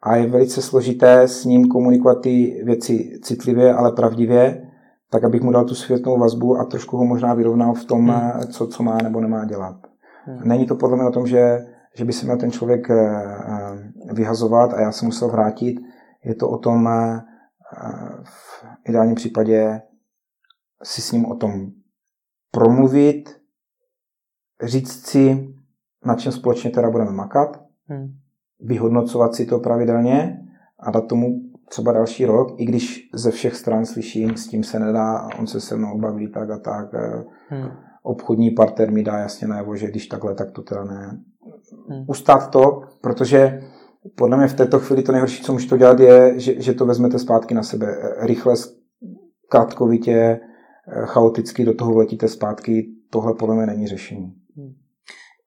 [0.02, 4.70] a je velice složité s ním komunikovat ty věci citlivě, ale pravdivě
[5.14, 8.48] tak abych mu dal tu světnou vazbu a trošku ho možná vyrovnal v tom, hmm.
[8.48, 9.76] co, co má nebo nemá dělat.
[10.26, 10.42] Hmm.
[10.44, 14.14] Není to podle mě o tom, že, že by se měl ten člověk eh, eh,
[14.14, 15.80] vyhazovat a já se musel vrátit.
[16.26, 17.22] Je to o tom, eh,
[18.24, 19.82] v ideálním případě
[20.84, 21.52] si s ním o tom
[22.52, 23.30] promluvit,
[24.64, 25.54] říct si,
[26.06, 28.08] na čem společně teda budeme makat, hmm.
[28.60, 30.40] vyhodnocovat si to pravidelně
[30.80, 34.80] a dát tomu třeba další rok, i když ze všech stran slyším, s tím se
[34.80, 36.94] nedá, on se se mnou baví tak a tak.
[36.94, 37.70] Eh, hmm.
[38.04, 41.20] Obchodní partner mi dá jasně najevo, že když takhle, tak to teda ne.
[41.90, 42.06] Hmm.
[42.08, 43.62] Ustát to, protože
[44.16, 47.20] podle mě v této chvíli to nejhorší, co můžete dělat, je, že, že to vezmete
[47.20, 47.88] zpátky na sebe.
[48.02, 48.56] Eh, rychle,
[49.50, 50.40] krátkovitě, eh,
[51.06, 52.88] chaoticky do toho vletíte zpátky.
[53.10, 54.34] Tohle podle mě není řešení.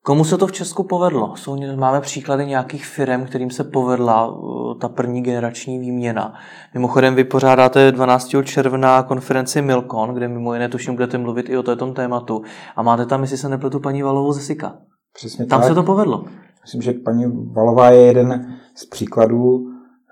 [0.07, 1.37] Komu se to v Česku povedlo?
[1.37, 6.35] Jsou, máme příklady nějakých firm, kterým se povedla uh, ta první generační výměna.
[6.75, 8.31] Mimochodem vy pořádáte 12.
[8.45, 12.43] června konferenci Milkon, kde mimo jiné tuším budete mluvit i o této tématu.
[12.77, 14.77] A máte tam, jestli se nepletu, paní Valovou ze Sika.
[15.13, 15.69] Přesně tam tak.
[15.69, 16.25] se to povedlo.
[16.65, 19.67] Myslím, že paní Valová je jeden z příkladů,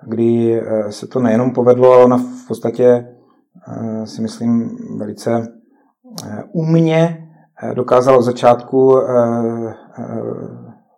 [0.09, 5.49] kdy eh, se to nejenom povedlo, ale ona v podstatě eh, si myslím velice
[6.53, 7.24] umně eh, Eh,
[7.75, 9.05] dokázal od začátku eh,
[9.99, 10.05] eh,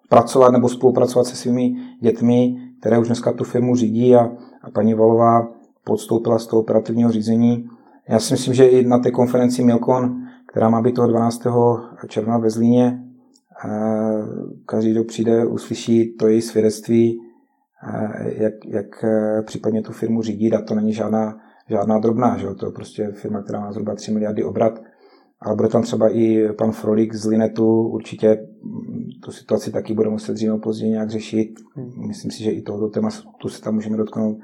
[0.09, 4.31] pracovat nebo spolupracovat se svými dětmi, které už dneska tu firmu řídí a,
[4.63, 5.49] a paní Valová
[5.85, 7.69] podstoupila z toho operativního řízení.
[8.09, 10.17] Já si myslím, že i na té konferenci Milkon,
[10.49, 11.43] která má být toho 12.
[12.09, 13.03] června ve Zlíně,
[14.67, 17.21] každý, kdo přijde, uslyší to její svědectví,
[18.25, 19.05] jak, jak
[19.43, 21.39] případně tu firmu řídí, a to není žádná,
[21.69, 22.55] žádná drobná, že?
[22.55, 24.81] to je prostě firma, která má zhruba 3 miliardy obrat,
[25.41, 28.47] ale bude tam třeba i pan Frolik z Linetu, určitě
[29.25, 31.55] tu situaci taky bude muset dříve později nějak řešit.
[32.07, 34.39] Myslím si, že i tohoto tématu se tam můžeme dotknout.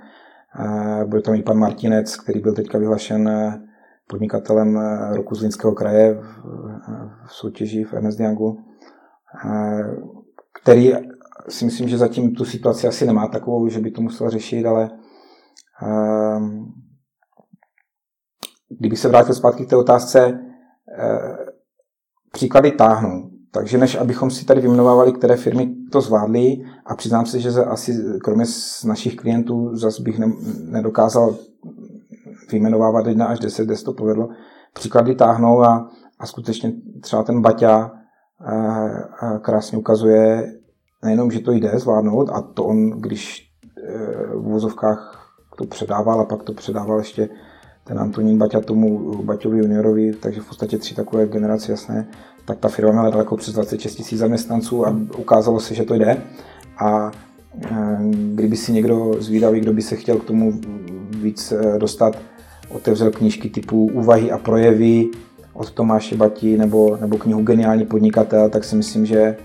[1.06, 3.30] Bude tam i pan Martinec, který byl teďka vyhlašen
[4.08, 4.78] podnikatelem
[5.12, 6.18] roku z Linského kraje
[7.26, 8.58] v soutěži v Ernest Youngu,
[10.62, 10.92] který
[11.48, 14.90] si myslím, že zatím tu situaci asi nemá takovou, že by to musel řešit, ale
[18.78, 20.40] kdyby se vrátil zpátky k té otázce,
[22.32, 23.30] příklady táhnou.
[23.50, 27.94] Takže než abychom si tady vyjmenovávali, které firmy to zvládly, a přiznám se, že asi
[28.24, 30.32] kromě z našich klientů zase bych ne,
[30.64, 31.36] nedokázal
[32.50, 34.28] vyjmenovávat 1 až 10, kde se to povedlo,
[34.74, 37.90] příklady táhnou a, a skutečně třeba ten Baťa
[38.40, 38.54] a,
[39.20, 40.52] a krásně ukazuje
[41.04, 43.52] nejenom, že to jde zvládnout a to on, když
[44.34, 47.28] v vozovkách to předával a pak to předával ještě
[47.84, 52.08] ten Antonín Baťa tomu Baťovi juniorovi, takže v podstatě tři takové generace jasné,
[52.44, 56.22] tak ta firma měla daleko přes 26 tisíc zaměstnanců a ukázalo se, že to jde.
[56.78, 57.12] A
[57.64, 57.98] eh,
[58.34, 60.60] kdyby si někdo zvídavý, kdo by se chtěl k tomu
[61.10, 62.18] víc eh, dostat,
[62.68, 65.08] otevřel knížky typu Úvahy a projevy
[65.52, 69.36] od Tomáše Bati nebo, nebo knihu Geniální podnikatel, tak si myslím, že,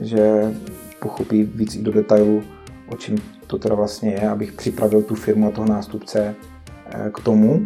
[0.00, 0.54] že
[1.00, 2.42] pochopí víc i do detailu,
[2.88, 3.16] o čem
[3.46, 6.55] to teda vlastně je, abych připravil tu firmu a toho nástupce eh,
[7.14, 7.64] k tomu,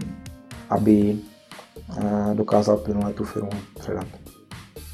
[0.71, 1.17] aby
[2.35, 3.51] dokázal plynule tu firmu
[3.81, 4.07] předat.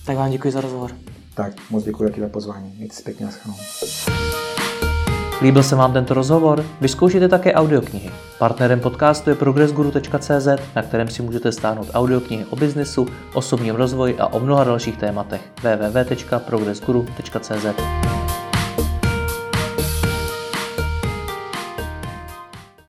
[0.06, 0.90] Tak vám děkuji za rozhovor.
[1.34, 2.74] Tak, moc děkuji taky za pozvání.
[2.76, 3.58] Mějte si pěkně naschledanou.
[5.42, 6.64] Líbil se vám tento rozhovor?
[6.80, 8.10] Vyzkoušejte také audioknihy.
[8.38, 14.26] Partnerem podcastu je progressguru.cz, na kterém si můžete stáhnout audioknihy o biznesu, osobním rozvoji a
[14.26, 15.40] o mnoha dalších tématech.
[15.62, 18.15] www.progressguru.cz